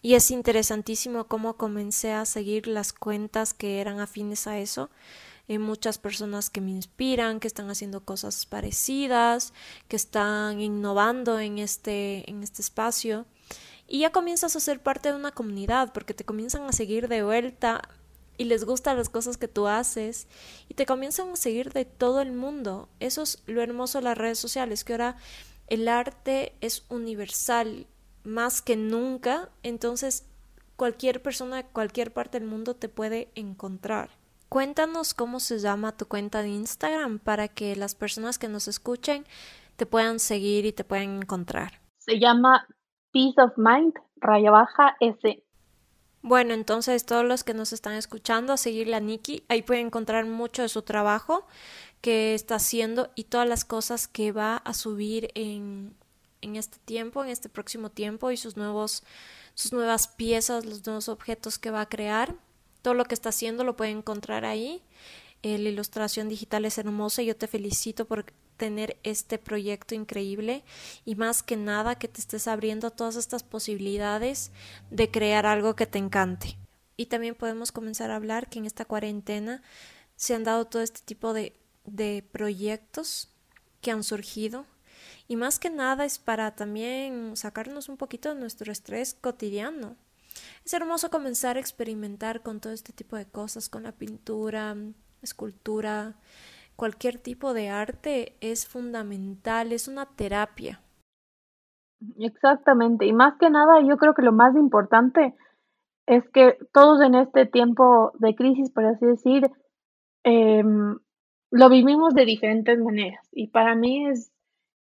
y 0.02 0.14
es 0.14 0.32
interesantísimo 0.32 1.28
cómo 1.28 1.56
comencé 1.56 2.12
a 2.12 2.24
seguir 2.24 2.66
las 2.66 2.92
cuentas 2.92 3.54
que 3.54 3.80
eran 3.80 4.00
afines 4.00 4.48
a 4.48 4.58
eso. 4.58 4.90
Hay 5.48 5.58
muchas 5.58 5.98
personas 5.98 6.50
que 6.50 6.60
me 6.60 6.72
inspiran, 6.72 7.38
que 7.38 7.46
están 7.46 7.70
haciendo 7.70 8.04
cosas 8.04 8.44
parecidas, 8.44 9.52
que 9.86 9.94
están 9.94 10.60
innovando 10.60 11.38
en 11.38 11.58
este, 11.58 12.28
en 12.28 12.42
este 12.42 12.62
espacio. 12.62 13.26
Y 13.86 14.00
ya 14.00 14.10
comienzas 14.10 14.56
a 14.56 14.60
ser 14.60 14.82
parte 14.82 15.10
de 15.10 15.14
una 15.14 15.30
comunidad 15.30 15.92
porque 15.92 16.14
te 16.14 16.24
comienzan 16.24 16.64
a 16.64 16.72
seguir 16.72 17.06
de 17.06 17.22
vuelta 17.22 17.88
y 18.38 18.44
les 18.44 18.64
gustan 18.64 18.96
las 18.96 19.08
cosas 19.08 19.36
que 19.36 19.48
tú 19.48 19.66
haces 19.66 20.28
y 20.68 20.74
te 20.74 20.86
comienzan 20.86 21.30
a 21.30 21.36
seguir 21.36 21.72
de 21.72 21.84
todo 21.84 22.20
el 22.20 22.32
mundo. 22.32 22.88
Eso 23.00 23.22
es 23.22 23.42
lo 23.46 23.62
hermoso 23.62 23.98
de 23.98 24.04
las 24.04 24.18
redes 24.18 24.38
sociales, 24.38 24.84
que 24.84 24.92
ahora 24.92 25.16
el 25.66 25.88
arte 25.88 26.54
es 26.60 26.84
universal 26.88 27.86
más 28.24 28.62
que 28.62 28.76
nunca, 28.76 29.50
entonces 29.62 30.28
cualquier 30.76 31.22
persona 31.22 31.56
de 31.56 31.64
cualquier 31.64 32.12
parte 32.12 32.38
del 32.38 32.48
mundo 32.48 32.74
te 32.74 32.88
puede 32.88 33.30
encontrar. 33.34 34.10
Cuéntanos 34.48 35.14
cómo 35.14 35.40
se 35.40 35.58
llama 35.58 35.96
tu 35.96 36.06
cuenta 36.06 36.42
de 36.42 36.48
Instagram 36.48 37.18
para 37.18 37.48
que 37.48 37.74
las 37.74 37.94
personas 37.94 38.38
que 38.38 38.48
nos 38.48 38.68
escuchen 38.68 39.24
te 39.76 39.86
puedan 39.86 40.20
seguir 40.20 40.66
y 40.66 40.72
te 40.72 40.84
puedan 40.84 41.22
encontrar. 41.22 41.80
Se 41.98 42.18
llama 42.20 42.66
Peace 43.12 43.40
of 43.42 43.52
Mind, 43.56 43.94
raya 44.16 44.50
baja 44.50 44.96
S. 45.00 45.45
Bueno, 46.26 46.54
entonces 46.54 47.06
todos 47.06 47.24
los 47.24 47.44
que 47.44 47.54
nos 47.54 47.72
están 47.72 47.94
escuchando 47.94 48.52
a 48.52 48.56
seguirle 48.56 48.96
a 48.96 49.00
Nikki, 49.00 49.44
ahí 49.46 49.62
pueden 49.62 49.86
encontrar 49.86 50.26
mucho 50.26 50.62
de 50.62 50.68
su 50.68 50.82
trabajo 50.82 51.46
que 52.00 52.34
está 52.34 52.56
haciendo 52.56 53.12
y 53.14 53.24
todas 53.24 53.48
las 53.48 53.64
cosas 53.64 54.08
que 54.08 54.32
va 54.32 54.56
a 54.56 54.74
subir 54.74 55.30
en 55.34 55.94
en 56.42 56.56
este 56.56 56.78
tiempo, 56.84 57.24
en 57.24 57.30
este 57.30 57.48
próximo 57.48 57.90
tiempo 57.90 58.32
y 58.32 58.36
sus 58.36 58.56
nuevos 58.56 59.04
sus 59.54 59.72
nuevas 59.72 60.08
piezas, 60.08 60.64
los 60.64 60.84
nuevos 60.84 61.08
objetos 61.08 61.58
que 61.58 61.70
va 61.70 61.82
a 61.82 61.88
crear. 61.88 62.34
Todo 62.82 62.94
lo 62.94 63.04
que 63.04 63.14
está 63.14 63.28
haciendo 63.28 63.62
lo 63.62 63.76
pueden 63.76 63.98
encontrar 63.98 64.44
ahí. 64.44 64.82
Eh, 65.42 65.58
la 65.58 65.68
ilustración 65.68 66.28
digital 66.28 66.64
es 66.64 66.76
hermosa 66.76 67.22
y 67.22 67.26
yo 67.26 67.36
te 67.36 67.46
felicito 67.46 68.04
por 68.04 68.26
tener 68.56 68.98
este 69.02 69.38
proyecto 69.38 69.94
increíble 69.94 70.64
y 71.04 71.14
más 71.14 71.42
que 71.42 71.56
nada 71.56 71.96
que 71.96 72.08
te 72.08 72.20
estés 72.20 72.48
abriendo 72.48 72.90
todas 72.90 73.16
estas 73.16 73.42
posibilidades 73.42 74.50
de 74.90 75.10
crear 75.10 75.46
algo 75.46 75.76
que 75.76 75.86
te 75.86 75.98
encante. 75.98 76.58
Y 76.96 77.06
también 77.06 77.34
podemos 77.34 77.72
comenzar 77.72 78.10
a 78.10 78.16
hablar 78.16 78.48
que 78.48 78.58
en 78.58 78.66
esta 78.66 78.84
cuarentena 78.84 79.62
se 80.16 80.34
han 80.34 80.44
dado 80.44 80.66
todo 80.66 80.82
este 80.82 81.00
tipo 81.04 81.32
de, 81.32 81.54
de 81.84 82.24
proyectos 82.32 83.28
que 83.80 83.90
han 83.90 84.02
surgido 84.02 84.66
y 85.28 85.36
más 85.36 85.58
que 85.58 85.70
nada 85.70 86.04
es 86.04 86.18
para 86.18 86.54
también 86.54 87.36
sacarnos 87.36 87.88
un 87.88 87.96
poquito 87.96 88.34
de 88.34 88.40
nuestro 88.40 88.72
estrés 88.72 89.14
cotidiano. 89.14 89.96
Es 90.64 90.72
hermoso 90.72 91.10
comenzar 91.10 91.56
a 91.56 91.60
experimentar 91.60 92.42
con 92.42 92.60
todo 92.60 92.72
este 92.72 92.92
tipo 92.92 93.16
de 93.16 93.26
cosas, 93.26 93.68
con 93.68 93.82
la 93.82 93.92
pintura, 93.92 94.76
escultura, 95.22 96.14
cualquier 96.76 97.18
tipo 97.18 97.54
de 97.54 97.70
arte 97.70 98.36
es 98.40 98.66
fundamental, 98.66 99.72
es 99.72 99.88
una 99.88 100.06
terapia. 100.06 100.80
Exactamente, 102.18 103.06
y 103.06 103.12
más 103.12 103.34
que 103.38 103.50
nada 103.50 103.80
yo 103.80 103.96
creo 103.96 104.14
que 104.14 104.22
lo 104.22 104.32
más 104.32 104.54
importante 104.54 105.34
es 106.06 106.28
que 106.30 106.58
todos 106.72 107.00
en 107.00 107.14
este 107.14 107.46
tiempo 107.46 108.12
de 108.18 108.34
crisis, 108.34 108.70
por 108.70 108.84
así 108.84 109.06
decir, 109.06 109.50
em, 110.22 110.98
lo 111.50 111.68
vivimos 111.68 112.14
de 112.14 112.24
diferentes 112.24 112.78
maneras. 112.78 113.26
Y 113.32 113.48
para 113.48 113.74
mí 113.74 114.08
es 114.08 114.30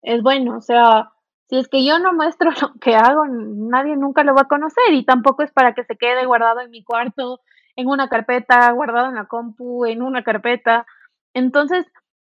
es 0.03 0.21
bueno, 0.21 0.57
o 0.57 0.61
sea, 0.61 1.11
si 1.49 1.57
es 1.57 1.67
que 1.67 1.85
yo 1.85 1.97
no 1.99 2.13
muestro 2.13 2.51
lo 2.61 2.73
que 2.79 2.95
hago, 2.95 3.25
nadie 3.27 3.95
nunca 3.95 4.23
lo 4.23 4.35
va 4.35 4.41
a 4.41 4.47
conocer 4.47 4.93
y 4.93 5.05
tampoco 5.05 5.43
es 5.43 5.51
para 5.51 5.73
que 5.73 5.83
se 5.85 5.97
quede 5.97 6.25
guardado 6.25 6.59
en 6.59 6.69
mi 6.69 6.83
cuarto, 6.83 7.39
en 7.75 7.87
una 7.87 8.07
carpeta, 8.09 8.71
guardado 8.71 9.07
en 9.07 9.15
la 9.15 9.25
compu, 9.25 9.85
en 9.85 10.03
una 10.03 10.23
carpeta. 10.23 10.85
Entonces, 11.33 11.85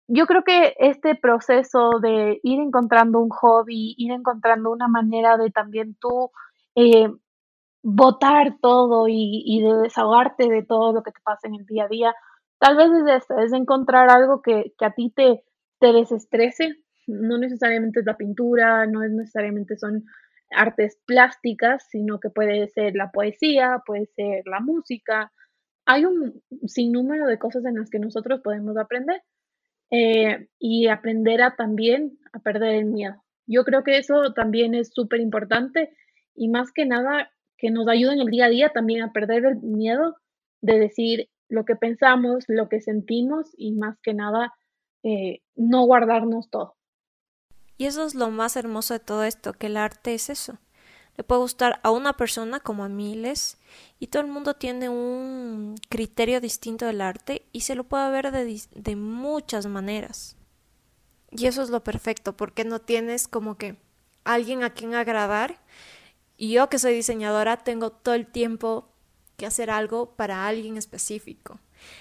yo 0.08 0.26
creo 0.26 0.44
que 0.44 0.74
este 0.78 1.14
proceso 1.14 1.98
de 2.00 2.40
ir 2.42 2.60
encontrando 2.60 3.20
un 3.20 3.30
hobby, 3.30 3.94
ir 3.98 4.12
encontrando 4.12 4.70
una 4.70 4.88
manera 4.88 5.36
de 5.36 5.50
también 5.50 5.96
tú 6.00 6.30
eh, 6.74 7.10
botar 7.82 8.56
todo 8.60 9.06
y, 9.08 9.62
de 9.62 9.82
desahogarte 9.82 10.48
de 10.48 10.62
todo 10.64 10.92
lo 10.92 11.02
que 11.02 11.12
te 11.12 11.20
pasa 11.24 11.48
en 11.48 11.54
el 11.54 11.66
día 11.66 11.84
a 11.84 11.88
día, 11.88 12.14
tal 12.58 12.76
vez 12.76 12.90
es 12.90 13.22
esto, 13.22 13.38
es 13.38 13.52
encontrar 13.52 14.10
algo 14.10 14.42
que, 14.42 14.74
que 14.78 14.84
a 14.84 14.92
ti 14.92 15.12
te, 15.14 15.44
te 15.78 15.92
desestrese, 15.92 16.74
no 17.06 17.38
necesariamente 17.38 18.00
es 18.00 18.06
la 18.06 18.16
pintura, 18.16 18.86
no 18.86 19.02
es 19.02 19.10
necesariamente 19.12 19.76
son 19.76 20.04
artes 20.50 20.98
plásticas, 21.06 21.86
sino 21.90 22.20
que 22.20 22.30
puede 22.30 22.68
ser 22.68 22.94
la 22.94 23.10
poesía, 23.10 23.82
puede 23.84 24.06
ser 24.06 24.42
la 24.46 24.60
música. 24.60 25.32
Hay 25.86 26.04
un 26.04 26.42
sinnúmero 26.66 27.26
de 27.26 27.38
cosas 27.38 27.64
en 27.64 27.76
las 27.76 27.90
que 27.90 27.98
nosotros 27.98 28.40
podemos 28.42 28.76
aprender 28.76 29.22
eh, 29.90 30.48
y 30.58 30.88
aprender 30.88 31.42
a 31.42 31.54
también 31.56 32.18
a 32.32 32.40
perder 32.40 32.74
el 32.74 32.86
miedo. 32.86 33.22
Yo 33.46 33.64
creo 33.64 33.84
que 33.84 33.98
eso 33.98 34.32
también 34.34 34.74
es 34.74 34.90
súper 34.92 35.20
importante 35.20 35.96
y 36.34 36.48
más 36.48 36.72
que 36.72 36.84
nada 36.84 37.30
que 37.56 37.70
nos 37.70 37.88
ayuda 37.88 38.12
en 38.12 38.20
el 38.20 38.26
día 38.26 38.46
a 38.46 38.50
día 38.50 38.68
también 38.70 39.02
a 39.02 39.12
perder 39.12 39.46
el 39.46 39.56
miedo 39.62 40.16
de 40.60 40.78
decir 40.78 41.28
lo 41.48 41.64
que 41.64 41.76
pensamos, 41.76 42.44
lo 42.48 42.68
que 42.68 42.80
sentimos 42.80 43.50
y 43.56 43.72
más 43.72 43.98
que 44.02 44.14
nada 44.14 44.52
eh, 45.04 45.40
no 45.54 45.84
guardarnos 45.86 46.50
todo. 46.50 46.74
Y 47.78 47.86
eso 47.86 48.04
es 48.04 48.14
lo 48.14 48.30
más 48.30 48.56
hermoso 48.56 48.94
de 48.94 49.00
todo 49.00 49.22
esto, 49.22 49.52
que 49.52 49.66
el 49.66 49.76
arte 49.76 50.14
es 50.14 50.30
eso. 50.30 50.58
Le 51.16 51.24
puede 51.24 51.40
gustar 51.40 51.80
a 51.82 51.90
una 51.90 52.14
persona 52.14 52.60
como 52.60 52.84
a 52.84 52.88
miles 52.88 53.58
y 53.98 54.08
todo 54.08 54.22
el 54.22 54.28
mundo 54.28 54.54
tiene 54.54 54.88
un 54.88 55.76
criterio 55.88 56.40
distinto 56.40 56.86
del 56.86 57.00
arte 57.00 57.46
y 57.52 57.62
se 57.62 57.74
lo 57.74 57.84
puede 57.84 58.10
ver 58.10 58.30
de, 58.32 58.96
muchas 58.96 59.66
maneras. 59.66 60.36
Y 61.30 61.46
eso 61.46 61.62
es 61.62 61.70
lo 61.70 61.82
perfecto, 61.82 62.36
porque 62.36 62.64
no 62.64 62.80
tienes 62.80 63.28
como 63.28 63.56
que 63.56 63.76
alguien 64.24 64.62
a 64.62 64.70
quien 64.70 64.94
agradar. 64.94 65.60
Y 66.36 66.52
yo 66.52 66.68
que 66.68 66.78
soy 66.78 66.94
diseñadora 66.94 67.56
tengo 67.56 67.90
todo 67.90 68.14
el 68.14 68.26
tiempo 68.26 68.92
que 69.36 69.46
hacer 69.46 69.70
algo 69.70 70.14
para 70.16 70.46
alguien 70.46 70.76
específico. 70.76 71.58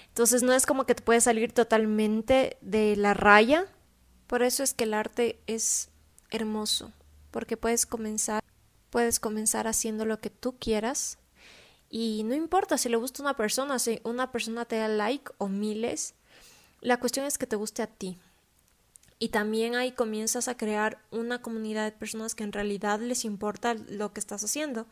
Entonces 0.09 0.43
no 0.43 0.53
es 0.53 0.65
como 0.65 0.85
que 0.85 0.95
te 0.95 1.03
puedes 1.03 1.23
salir 1.23 1.51
totalmente 1.51 2.57
de 2.61 2.95
la 2.95 3.13
raya 3.13 3.67
por 4.27 4.41
eso 4.41 4.63
es 4.63 4.73
que 4.73 4.85
el 4.85 4.93
arte 4.93 5.39
es 5.45 5.89
hermoso, 6.31 6.91
porque 7.31 7.57
puedes 7.57 7.85
comenzar, 7.85 8.43
puedes 8.95 9.19
comenzar 9.19 9.67
haciendo 9.67 10.05
lo 10.05 10.21
que 10.21 10.29
tú 10.29 10.55
quieras 10.57 11.17
y 11.89 12.23
no 12.23 12.33
importa 12.33 12.77
si 12.77 12.87
le 12.87 12.95
gusta 12.95 13.23
una 13.23 13.35
persona, 13.35 13.77
si 13.77 13.99
una 14.05 14.31
persona 14.31 14.63
te 14.63 14.77
da 14.77 14.87
like 14.87 15.33
o 15.37 15.49
miles, 15.49 16.13
la 16.79 16.97
cuestión 16.97 17.25
es 17.25 17.37
que 17.37 17.45
te 17.45 17.57
guste 17.57 17.81
a 17.81 17.87
ti. 17.87 18.17
Y 19.19 19.29
también 19.29 19.75
ahí 19.75 19.91
comienzas 19.91 20.47
a 20.47 20.55
crear 20.55 21.03
una 21.11 21.41
comunidad 21.41 21.83
de 21.83 21.91
personas 21.91 22.35
que 22.35 22.45
en 22.45 22.53
realidad 22.53 23.01
les 23.01 23.25
importa 23.25 23.73
lo 23.73 24.13
que 24.13 24.21
estás 24.21 24.45
haciendo, 24.45 24.87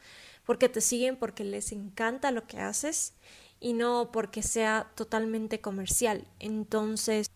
porque 0.46 0.68
te 0.68 0.82
siguen 0.82 1.16
porque 1.16 1.46
les 1.46 1.72
encanta 1.72 2.32
lo 2.32 2.46
que 2.46 2.60
haces 2.60 3.14
y 3.62 3.72
no 3.72 4.12
porque 4.12 4.44
sea 4.44 4.92
totalmente 4.96 5.62
comercial. 5.62 6.28
Entonces, 6.40 7.28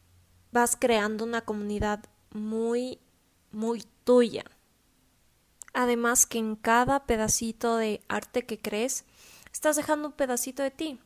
vas 0.51 0.75
creando 0.75 1.23
una 1.23 1.45
comunidad 1.45 2.03
muy, 2.33 2.99
muy 3.53 3.85
tuya. 4.03 4.43
Además 5.77 6.25
que 6.25 6.39
en 6.39 6.55
cada 6.55 7.05
pedacito 7.05 7.77
de 7.77 8.01
arte 8.07 8.47
que 8.47 8.57
crees, 8.57 9.05
estás 9.53 9.75
dejando 9.75 10.07
un 10.07 10.13
pedacito 10.15 10.63
de 10.63 10.71
ti. 10.71 10.99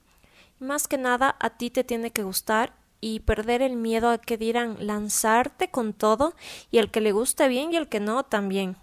Más 0.60 0.88
que 0.88 0.98
nada, 0.98 1.36
a 1.42 1.58
ti 1.58 1.70
te 1.70 1.84
tiene 1.84 2.12
que 2.12 2.24
gustar 2.24 2.74
y 3.02 3.20
perder 3.20 3.62
el 3.62 3.76
miedo 3.76 4.10
a 4.10 4.18
que 4.18 4.38
dirán 4.38 4.78
lanzarte 4.80 5.70
con 5.70 5.92
todo 5.92 6.36
y 6.72 6.78
el 6.78 6.90
que 6.90 7.02
le 7.02 7.12
guste 7.12 7.50
bien 7.50 7.74
y 7.74 7.76
el 7.76 7.90
que 7.90 8.00
no 8.00 8.24
también. 8.24 8.78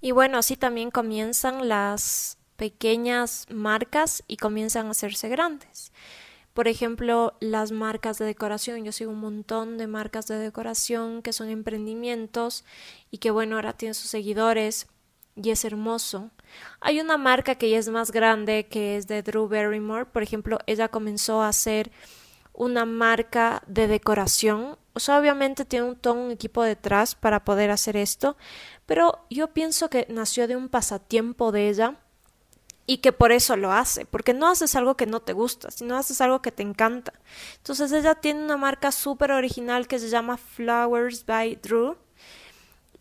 Y 0.00 0.10
bueno, 0.10 0.36
así 0.36 0.56
también 0.56 0.90
comienzan 0.90 1.68
las 1.68 2.36
pequeñas 2.56 3.46
marcas 3.50 4.24
y 4.26 4.36
comienzan 4.36 4.88
a 4.88 4.90
hacerse 4.90 5.28
grandes. 5.28 5.92
Por 6.54 6.66
ejemplo, 6.66 7.34
las 7.38 7.70
marcas 7.70 8.18
de 8.18 8.24
decoración. 8.24 8.84
Yo 8.84 8.90
sigo 8.90 9.12
un 9.12 9.20
montón 9.20 9.78
de 9.78 9.86
marcas 9.86 10.26
de 10.26 10.38
decoración 10.38 11.22
que 11.22 11.32
son 11.32 11.50
emprendimientos 11.50 12.64
y 13.12 13.18
que 13.18 13.30
bueno, 13.30 13.54
ahora 13.54 13.74
tienen 13.74 13.94
sus 13.94 14.10
seguidores 14.10 14.88
y 15.42 15.50
es 15.50 15.64
hermoso. 15.64 16.30
Hay 16.80 17.00
una 17.00 17.16
marca 17.16 17.54
que 17.54 17.70
ya 17.70 17.78
es 17.78 17.88
más 17.88 18.10
grande 18.10 18.66
que 18.68 18.96
es 18.96 19.06
de 19.06 19.22
Drew 19.22 19.48
Barrymore. 19.48 20.06
Por 20.06 20.22
ejemplo, 20.22 20.58
ella 20.66 20.88
comenzó 20.88 21.42
a 21.42 21.48
hacer 21.48 21.90
una 22.52 22.84
marca 22.84 23.62
de 23.66 23.88
decoración. 23.88 24.76
O 24.92 25.00
sea, 25.00 25.18
obviamente 25.18 25.64
tiene 25.64 25.86
un, 25.86 25.96
todo 25.96 26.14
un 26.14 26.30
equipo 26.30 26.62
detrás 26.62 27.14
para 27.14 27.44
poder 27.44 27.70
hacer 27.70 27.96
esto, 27.96 28.36
pero 28.86 29.24
yo 29.30 29.48
pienso 29.48 29.88
que 29.88 30.06
nació 30.10 30.48
de 30.48 30.56
un 30.56 30.68
pasatiempo 30.68 31.52
de 31.52 31.68
ella 31.68 31.96
y 32.86 32.98
que 32.98 33.12
por 33.12 33.30
eso 33.30 33.56
lo 33.56 33.70
hace, 33.70 34.04
porque 34.04 34.34
no 34.34 34.48
haces 34.48 34.74
algo 34.74 34.96
que 34.96 35.06
no 35.06 35.20
te 35.20 35.32
gusta, 35.32 35.70
sino 35.70 35.96
haces 35.96 36.20
algo 36.20 36.42
que 36.42 36.50
te 36.50 36.64
encanta. 36.64 37.12
Entonces 37.58 37.92
ella 37.92 38.16
tiene 38.16 38.42
una 38.42 38.56
marca 38.56 38.90
súper 38.90 39.30
original 39.30 39.86
que 39.86 40.00
se 40.00 40.08
llama 40.08 40.36
Flowers 40.36 41.24
by 41.24 41.54
Drew 41.62 41.96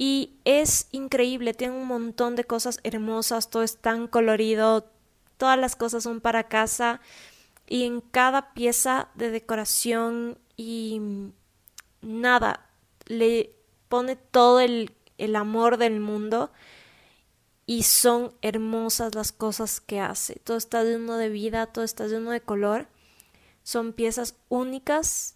y 0.02 0.40
es 0.46 0.88
increíble, 0.92 1.54
tiene 1.54 1.76
un 1.76 1.86
montón 1.86 2.38
de 2.38 2.46
cosas 2.46 2.80
hermosas, 2.84 3.50
todo 3.50 3.64
es 3.64 3.78
tan 3.78 4.08
colorido, 4.08 4.90
todas 5.36 5.60
las 5.60 5.76
cosas 5.76 6.04
son 6.04 6.22
para 6.22 6.48
casa 6.48 7.02
y 7.68 7.84
en 7.84 8.00
cada 8.00 8.54
pieza 8.54 9.10
de 9.16 9.30
decoración 9.30 10.38
y 10.56 11.02
nada, 12.02 12.70
le 13.08 13.54
pone 13.90 14.16
todo 14.16 14.62
el, 14.62 14.96
el 15.18 15.36
amor 15.36 15.76
del 15.76 16.00
mundo 16.00 16.50
y 17.66 17.84
son 17.84 18.34
hermosas 18.42 19.16
las 19.16 19.34
cosas 19.34 19.82
que 19.82 20.00
hace. 20.00 20.40
Todo 20.46 20.56
está 20.56 20.82
lleno 20.82 21.18
de 21.18 21.28
vida, 21.28 21.68
todo 21.68 21.84
está 21.84 22.08
lleno 22.08 22.32
de 22.32 22.42
color. 22.42 22.88
Son 23.64 23.92
piezas 23.92 24.38
únicas 24.48 25.36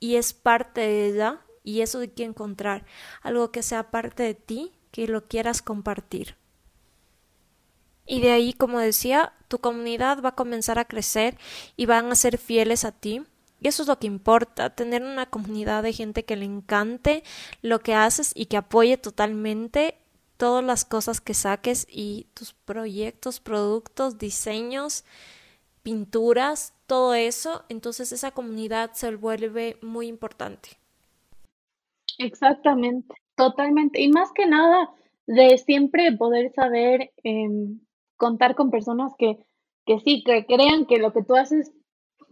y 0.00 0.16
es 0.16 0.32
parte 0.32 0.80
de 0.80 1.06
ella 1.06 1.40
y 1.68 1.82
eso 1.82 1.98
hay 1.98 2.08
que 2.08 2.24
encontrar 2.24 2.86
algo 3.20 3.52
que 3.52 3.62
sea 3.62 3.90
parte 3.90 4.22
de 4.22 4.32
ti, 4.32 4.72
que 4.90 5.06
lo 5.06 5.28
quieras 5.28 5.60
compartir. 5.60 6.36
Y 8.06 8.22
de 8.22 8.30
ahí, 8.30 8.54
como 8.54 8.78
decía, 8.78 9.34
tu 9.48 9.58
comunidad 9.58 10.22
va 10.22 10.30
a 10.30 10.34
comenzar 10.34 10.78
a 10.78 10.86
crecer 10.86 11.36
y 11.76 11.84
van 11.84 12.10
a 12.10 12.14
ser 12.14 12.38
fieles 12.38 12.86
a 12.86 12.92
ti. 12.92 13.22
Y 13.60 13.68
eso 13.68 13.82
es 13.82 13.88
lo 13.88 13.98
que 13.98 14.06
importa, 14.06 14.74
tener 14.74 15.02
una 15.02 15.26
comunidad 15.26 15.82
de 15.82 15.92
gente 15.92 16.24
que 16.24 16.36
le 16.36 16.46
encante 16.46 17.22
lo 17.60 17.80
que 17.80 17.94
haces 17.94 18.32
y 18.34 18.46
que 18.46 18.56
apoye 18.56 18.96
totalmente 18.96 19.98
todas 20.38 20.64
las 20.64 20.86
cosas 20.86 21.20
que 21.20 21.34
saques 21.34 21.86
y 21.90 22.28
tus 22.32 22.54
proyectos, 22.54 23.40
productos, 23.40 24.16
diseños, 24.16 25.04
pinturas, 25.82 26.72
todo 26.86 27.12
eso, 27.12 27.66
entonces 27.68 28.10
esa 28.12 28.30
comunidad 28.30 28.92
se 28.94 29.14
vuelve 29.16 29.76
muy 29.82 30.06
importante. 30.06 30.78
Exactamente, 32.18 33.14
totalmente. 33.36 34.00
Y 34.00 34.08
más 34.10 34.32
que 34.32 34.46
nada, 34.46 34.90
de 35.26 35.56
siempre 35.58 36.12
poder 36.16 36.52
saber 36.52 37.12
em, 37.22 37.80
contar 38.16 38.54
con 38.56 38.70
personas 38.70 39.12
que, 39.18 39.38
que 39.86 40.00
sí, 40.00 40.22
que 40.24 40.44
crean 40.46 40.86
que 40.86 40.98
lo 40.98 41.12
que 41.12 41.22
tú 41.22 41.36
haces 41.36 41.70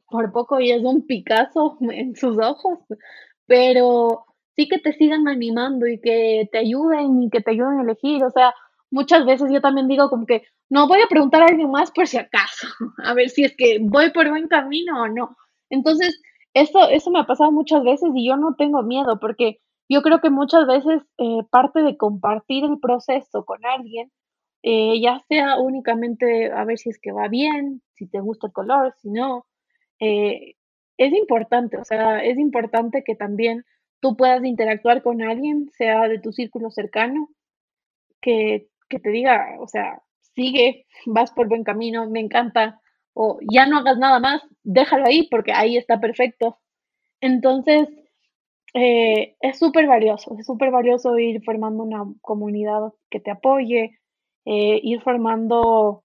por 0.09 0.33
poco 0.33 0.61
y 0.61 0.73
es 0.73 0.83
un 0.85 1.07
Picasso 1.07 1.79
en 1.83 2.17
sus 2.17 2.39
ojos, 2.39 2.81
pero 3.47 4.27
sí 4.57 4.69
que 4.69 4.79
te 4.79 4.93
sigan 4.95 5.29
animando 5.29 5.87
y 5.87 6.01
que 6.01 6.49
te 6.53 6.59
ayuden 6.59 7.23
y 7.25 7.31
que 7.31 7.41
te 7.43 7.53
ayuden 7.53 7.81
a 7.81 7.83
elegir. 7.83 8.25
O 8.25 8.31
sea, 8.31 8.55
muchas 8.91 9.27
veces 9.27 9.51
yo 9.53 9.61
también 9.61 9.89
digo 9.89 10.11
como 10.11 10.27
que 10.27 10.43
no 10.71 10.89
voy 10.89 11.01
a 11.03 11.09
preguntar 11.09 11.43
a 11.43 11.47
alguien 11.47 11.71
más 11.71 11.91
por 11.93 12.07
si 12.09 12.19
acaso, 12.19 12.69
a 13.05 13.15
ver 13.15 13.31
si 13.31 13.45
es 13.45 13.57
que 13.57 13.79
voy 13.81 14.11
por 14.13 14.29
buen 14.31 14.49
camino 14.49 15.03
o 15.03 15.09
no. 15.09 15.37
Entonces, 15.71 16.21
eso, 16.55 16.89
eso 16.91 17.11
me 17.11 17.21
ha 17.21 17.25
pasado 17.27 17.53
muchas 17.53 17.85
veces 17.85 18.11
y 18.15 18.27
yo 18.29 18.37
no 18.37 18.55
tengo 18.57 18.83
miedo 18.83 19.19
porque 19.21 19.61
yo 19.89 20.03
creo 20.03 20.21
que 20.21 20.31
muchas 20.31 20.67
veces 20.67 21.03
eh, 21.19 21.43
parte 21.51 21.83
de 21.83 21.97
compartir 21.97 22.65
el 22.65 22.79
proceso 22.81 23.45
con 23.45 23.65
alguien, 23.65 24.11
eh, 24.63 25.01
ya 25.01 25.21
sea 25.29 25.59
únicamente 25.59 26.51
a 26.53 26.65
ver 26.65 26.79
si 26.79 26.91
es 26.91 26.99
que 27.01 27.13
va 27.13 27.29
bien, 27.29 27.83
si 27.95 28.09
te 28.09 28.21
gusta 28.21 28.49
el 28.49 28.53
color, 28.53 28.95
si 28.99 29.11
no, 29.11 29.47
eh, 30.01 30.55
es 30.99 31.13
importante, 31.13 31.77
o 31.79 31.85
sea, 31.85 32.19
es 32.25 32.39
importante 32.39 33.05
que 33.05 33.15
también 33.15 33.65
tú 34.01 34.17
puedas 34.17 34.45
interactuar 34.45 35.03
con 35.03 35.23
alguien, 35.23 35.71
sea 35.77 36.09
de 36.09 36.19
tu 36.19 36.33
círculo 36.33 36.71
cercano, 36.71 37.29
que, 38.21 38.69
que 38.89 38.99
te 38.99 39.11
diga, 39.11 39.57
o 39.61 39.69
sea, 39.69 40.03
sigue, 40.35 40.87
vas 41.07 41.33
por 41.33 41.49
buen 41.49 41.65
camino, 41.65 42.09
me 42.11 42.21
encanta, 42.21 42.81
o 43.15 43.39
ya 43.51 43.67
no 43.67 43.79
hagas 43.79 43.99
nada 43.99 44.21
más, 44.21 44.43
déjalo 44.63 45.07
ahí 45.07 45.29
porque 45.31 45.53
ahí 45.53 45.77
está 45.77 46.01
perfecto. 46.01 46.59
Entonces, 47.21 47.89
eh, 48.79 49.37
es 49.41 49.59
súper 49.59 49.87
valioso, 49.87 50.37
es 50.39 50.45
súper 50.45 50.71
valioso 50.71 51.19
ir 51.19 51.43
formando 51.43 51.83
una 51.83 52.05
comunidad 52.21 52.93
que 53.09 53.21
te 53.21 53.31
apoye, 53.31 53.99
eh, 54.45 54.81
ir 54.83 55.01
formando 55.01 56.05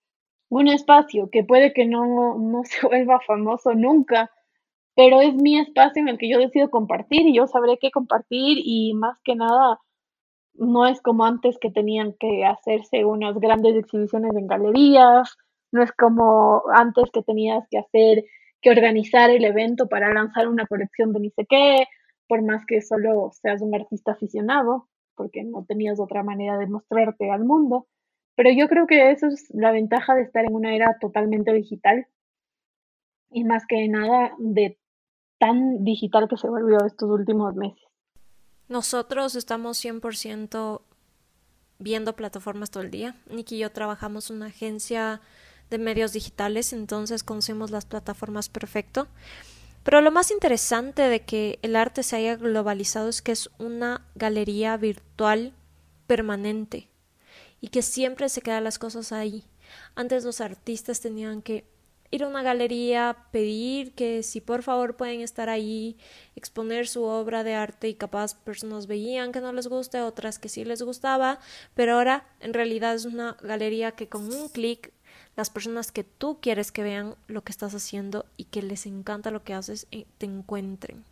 un 0.50 0.68
espacio 0.70 1.30
que 1.30 1.44
puede 1.44 1.74
que 1.74 1.86
no, 1.86 2.38
no 2.38 2.62
se 2.64 2.88
vuelva 2.88 3.20
famoso 3.28 3.74
nunca, 3.76 4.32
pero 4.96 5.20
es 5.20 5.36
mi 5.36 5.60
espacio 5.60 6.02
en 6.02 6.08
el 6.08 6.18
que 6.18 6.30
yo 6.30 6.40
decido 6.40 6.70
compartir 6.70 7.28
y 7.28 7.36
yo 7.36 7.46
sabré 7.46 7.78
qué 7.78 7.92
compartir 7.92 8.60
y 8.64 8.94
más 8.94 9.18
que 9.26 9.36
nada 9.36 9.78
no 10.54 10.88
es 10.88 11.02
como 11.02 11.26
antes 11.26 11.58
que 11.60 11.72
tenían 11.72 12.14
que 12.20 12.46
hacerse 12.46 13.04
unas 13.04 13.38
grandes 13.38 13.76
exhibiciones 13.76 14.34
en 14.34 14.48
galerías, 14.48 15.36
no 15.74 15.84
es 15.84 15.92
como 15.92 16.64
antes 16.74 17.12
que 17.12 17.22
tenías 17.22 17.68
que 17.70 17.80
hacer, 17.80 18.24
que 18.62 18.72
organizar 18.72 19.30
el 19.30 19.44
evento 19.44 19.90
para 19.90 20.14
lanzar 20.14 20.48
una 20.48 20.68
colección 20.68 21.12
de 21.12 21.20
ni 21.20 21.32
sé 21.32 21.46
qué, 21.50 21.86
por 22.32 22.44
más 22.44 22.66
que 22.66 22.82
solo 22.82 23.30
seas 23.34 23.62
un 23.62 23.76
artista 23.76 24.14
aficionado, 24.14 24.88
porque 25.16 25.44
no 25.44 25.66
tenías 25.66 26.00
otra 26.00 26.24
manera 26.24 26.58
de 26.58 26.66
mostrarte 26.66 27.30
al 27.30 27.44
mundo. 27.44 27.90
Pero 28.38 28.50
yo 28.58 28.70
creo 28.70 28.88
que 28.88 29.12
eso 29.12 29.28
es 29.28 29.50
la 29.50 29.74
ventaja 29.74 30.16
de 30.16 30.22
estar 30.22 30.46
en 30.46 30.56
una 30.56 30.74
era 30.74 30.98
totalmente 31.02 31.52
digital 31.52 32.08
y 33.32 33.44
más 33.44 33.66
que 33.68 33.86
nada 33.90 34.32
de 34.40 34.80
tan 35.40 35.84
digital 35.84 36.30
que 36.30 36.38
se 36.38 36.48
volvió 36.48 36.78
estos 36.86 37.10
últimos 37.10 37.54
meses. 37.56 37.84
Nosotros 38.70 39.36
estamos 39.36 39.84
100% 39.84 40.84
viendo 41.80 42.16
plataformas 42.16 42.72
todo 42.72 42.84
el 42.84 42.92
día. 42.92 43.18
Nicky 43.30 43.58
y 43.58 43.60
yo 43.60 43.74
trabajamos 43.74 44.30
en 44.30 44.38
una 44.38 44.46
agencia 44.46 45.20
de 45.70 45.80
medios 45.80 46.14
digitales, 46.14 46.72
entonces 46.72 47.26
conocemos 47.26 47.72
las 47.72 47.86
plataformas 47.86 48.48
perfecto. 48.48 49.10
Pero 49.84 50.02
lo 50.02 50.12
más 50.12 50.32
interesante 50.32 51.04
de 51.04 51.22
que 51.22 51.60
el 51.64 51.76
arte 51.76 52.04
se 52.04 52.16
haya 52.16 52.36
globalizado 52.36 53.10
es 53.10 53.22
que 53.22 53.32
es 53.32 53.50
una 53.58 54.06
galería 54.16 54.78
virtual 54.78 55.54
permanente 56.06 56.90
y 57.62 57.70
que 57.70 57.82
siempre 57.82 58.30
se 58.30 58.42
quedan 58.42 58.64
las 58.64 58.78
cosas 58.78 59.12
ahí. 59.12 59.44
Antes 59.96 60.24
los 60.24 60.42
artistas 60.42 61.02
tenían 61.02 61.42
que 61.42 61.66
ir 62.12 62.24
a 62.24 62.28
una 62.28 62.44
galería, 62.44 63.16
pedir 63.32 63.94
que 63.94 64.22
si 64.22 64.42
por 64.42 64.64
favor 64.64 64.98
pueden 64.98 65.22
estar 65.22 65.50
ahí, 65.50 65.98
exponer 66.36 66.88
su 66.88 67.04
obra 67.04 67.44
de 67.44 67.56
arte 67.56 67.88
y 67.88 67.96
capaz 67.96 68.36
personas 68.36 68.86
veían 68.86 69.32
que 69.32 69.40
no 69.40 69.54
les 69.54 69.68
guste, 69.68 70.02
otras 70.02 70.38
que 70.38 70.50
sí 70.50 70.66
les 70.66 70.82
gustaba, 70.82 71.40
pero 71.74 71.94
ahora 71.94 72.28
en 72.42 72.54
realidad 72.54 72.96
es 72.96 73.06
una 73.06 73.38
galería 73.42 73.94
que 73.94 74.10
con 74.10 74.32
un 74.32 74.50
clic 74.50 74.92
las 75.36 75.50
personas 75.50 75.92
que 75.92 76.04
tú 76.04 76.40
quieres 76.42 76.72
que 76.72 76.84
vean 76.84 77.16
lo 77.28 77.42
que 77.42 77.52
estás 77.52 77.74
haciendo 77.74 78.26
y 78.38 78.46
que 78.46 78.62
les 78.62 78.86
encanta 78.86 79.32
lo 79.32 79.44
que 79.44 79.54
haces 79.54 79.88
eh, 79.92 80.06
te 80.18 80.26
encuentren. 80.26 81.04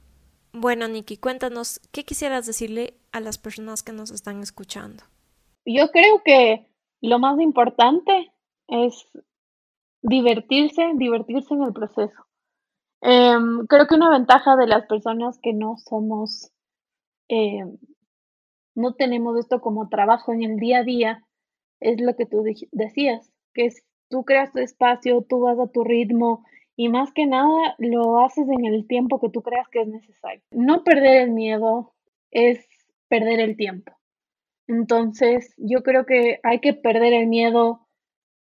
Bueno, 0.51 0.87
Nikki, 0.87 1.17
cuéntanos, 1.17 1.79
¿qué 1.91 2.03
quisieras 2.03 2.45
decirle 2.45 2.95
a 3.11 3.19
las 3.19 3.37
personas 3.37 3.83
que 3.83 3.93
nos 3.93 4.11
están 4.11 4.41
escuchando? 4.41 5.03
Yo 5.65 5.91
creo 5.91 6.21
que 6.23 6.67
lo 7.01 7.19
más 7.19 7.39
importante 7.39 8.31
es 8.67 9.05
divertirse, 10.01 10.91
divertirse 10.95 11.53
en 11.53 11.63
el 11.63 11.73
proceso. 11.73 12.25
Em, 13.01 13.65
creo 13.67 13.87
que 13.87 13.95
una 13.95 14.09
ventaja 14.09 14.55
de 14.55 14.67
las 14.67 14.85
personas 14.87 15.39
que 15.41 15.53
no 15.53 15.77
somos, 15.77 16.51
em, 17.27 17.77
no 18.75 18.93
tenemos 18.93 19.37
esto 19.37 19.61
como 19.61 19.87
trabajo 19.89 20.33
en 20.33 20.43
el 20.43 20.57
día 20.57 20.79
a 20.79 20.83
día, 20.83 21.25
es 21.79 22.01
lo 22.01 22.15
que 22.15 22.25
tú 22.25 22.43
decías, 22.71 23.31
que 23.53 23.67
es 23.67 23.85
tú 24.09 24.25
creas 24.25 24.51
tu 24.51 24.59
espacio, 24.59 25.21
tú 25.27 25.41
vas 25.41 25.59
a 25.59 25.67
tu 25.67 25.83
ritmo 25.83 26.45
y 26.75 26.89
más 26.89 27.11
que 27.13 27.25
nada 27.25 27.75
lo 27.77 28.19
haces 28.19 28.47
en 28.49 28.65
el 28.65 28.87
tiempo 28.87 29.19
que 29.19 29.29
tú 29.29 29.41
creas 29.41 29.67
que 29.69 29.81
es 29.81 29.87
necesario. 29.87 30.41
No 30.51 30.83
perder 30.83 31.21
el 31.21 31.31
miedo 31.31 31.93
es 32.31 32.67
perder 33.07 33.39
el 33.39 33.57
tiempo. 33.57 33.93
Entonces, 34.67 35.53
yo 35.57 35.83
creo 35.83 36.05
que 36.05 36.39
hay 36.43 36.59
que 36.59 36.73
perder 36.73 37.13
el 37.13 37.27
miedo 37.27 37.87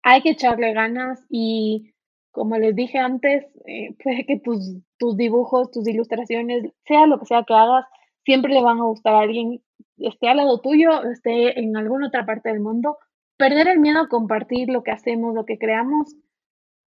hay 0.06 0.22
que 0.22 0.30
echarle 0.30 0.72
ganas 0.72 1.26
y 1.30 1.92
como 2.32 2.58
les 2.58 2.76
dije 2.76 3.00
antes, 3.00 3.44
eh, 3.66 3.96
puede 4.04 4.26
que 4.26 4.40
tus, 4.40 4.78
tus 4.98 5.18
dibujos, 5.18 5.72
tus 5.72 5.88
ilustraciones, 5.88 6.72
sea 6.86 7.08
lo 7.08 7.20
que 7.20 7.26
sea 7.26 7.44
que 7.44 7.56
hagas, 7.56 7.86
siempre 8.24 8.54
le 8.54 8.62
van 8.62 8.80
a 8.80 8.84
gustar 8.84 9.16
a 9.16 9.22
alguien, 9.22 9.62
esté 9.98 10.30
al 10.30 10.38
lado 10.38 10.62
tuyo, 10.62 11.04
esté 11.04 11.60
en 11.60 11.76
alguna 11.76 12.08
otra 12.08 12.26
parte 12.26 12.50
del 12.50 12.60
mundo. 12.60 12.98
Perder 13.38 13.68
el 13.68 13.80
miedo 13.80 14.00
a 14.00 14.08
compartir 14.08 14.70
lo 14.70 14.84
que 14.84 14.92
hacemos, 14.92 15.36
lo 15.36 15.46
que 15.46 15.58
creamos, 15.58 16.16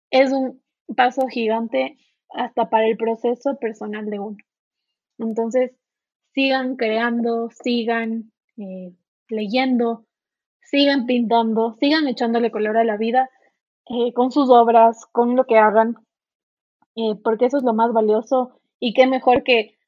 es 0.10 0.32
un 0.32 0.62
paso 0.96 1.28
gigante 1.28 1.98
hasta 2.30 2.70
para 2.70 2.88
el 2.88 2.98
proceso 2.98 3.58
personal 3.60 4.10
de 4.10 4.20
uno. 4.20 4.38
Entonces, 5.18 5.72
sigan 6.34 6.76
creando, 6.76 7.50
sigan 7.50 8.32
eh, 8.58 8.94
leyendo, 9.28 10.06
sigan 10.62 11.06
pintando, 11.06 11.74
sigan 11.74 12.08
echándole 12.08 12.52
color 12.52 12.78
a 12.78 12.84
la 12.84 12.98
vida 12.98 13.30
eh, 13.90 14.14
con 14.14 14.32
sus 14.32 14.50
obras, 14.50 15.06
con 15.12 15.36
lo 15.36 15.46
que 15.46 15.58
hagan, 15.58 15.96
eh, 16.96 17.16
porque 17.24 17.46
eso 17.46 17.58
es 17.58 17.64
lo 17.64 17.74
más 17.74 17.92
valioso 17.92 18.62
y 18.80 18.94
qué 18.94 19.08
mejor 19.08 19.44
que 19.44 19.79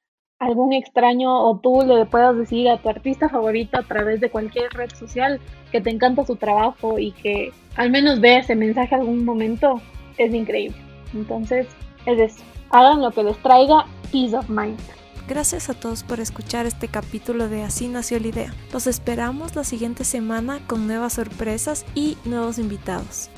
algún 0.41 0.73
extraño 0.73 1.47
o 1.47 1.58
tú 1.58 1.84
le 1.86 2.06
puedas 2.06 2.36
decir 2.36 2.67
a 2.67 2.77
tu 2.77 2.89
artista 2.89 3.30
favorito 3.30 3.77
a 3.77 3.84
través 3.84 4.19
de 4.19 4.32
cualquier 4.32 4.71
red 4.73 4.89
social 4.89 5.39
que 5.71 5.82
te 5.82 5.91
encanta 5.91 6.25
su 6.25 6.36
trabajo 6.36 6.97
y 6.97 7.12
que 7.12 7.54
al 7.75 7.91
menos 7.91 8.19
vea 8.19 8.39
ese 8.39 8.56
mensaje 8.56 8.95
algún 8.95 9.23
momento, 9.23 9.80
es 10.17 10.34
increíble. 10.34 10.77
Entonces, 11.13 11.67
es 12.08 12.19
eso. 12.19 12.43
Hagan 12.71 13.01
lo 13.01 13.12
que 13.12 13.23
les 13.23 13.38
traiga 13.38 13.86
peace 14.12 14.36
of 14.36 14.49
mind. 14.49 14.80
Gracias 15.27 15.69
a 15.69 15.73
todos 15.73 16.04
por 16.04 16.19
escuchar 16.19 16.65
este 16.65 16.88
capítulo 16.88 17.47
de 17.47 17.62
Así 17.62 17.88
nació 17.88 18.19
la 18.19 18.27
idea. 18.27 18.54
Los 18.73 18.88
esperamos 18.88 19.56
la 19.56 19.63
siguiente 19.63 20.04
semana 20.04 20.60
con 20.67 20.88
nuevas 20.88 21.13
sorpresas 21.13 21.86
y 21.93 22.17
nuevos 22.25 22.58
invitados. 22.58 23.30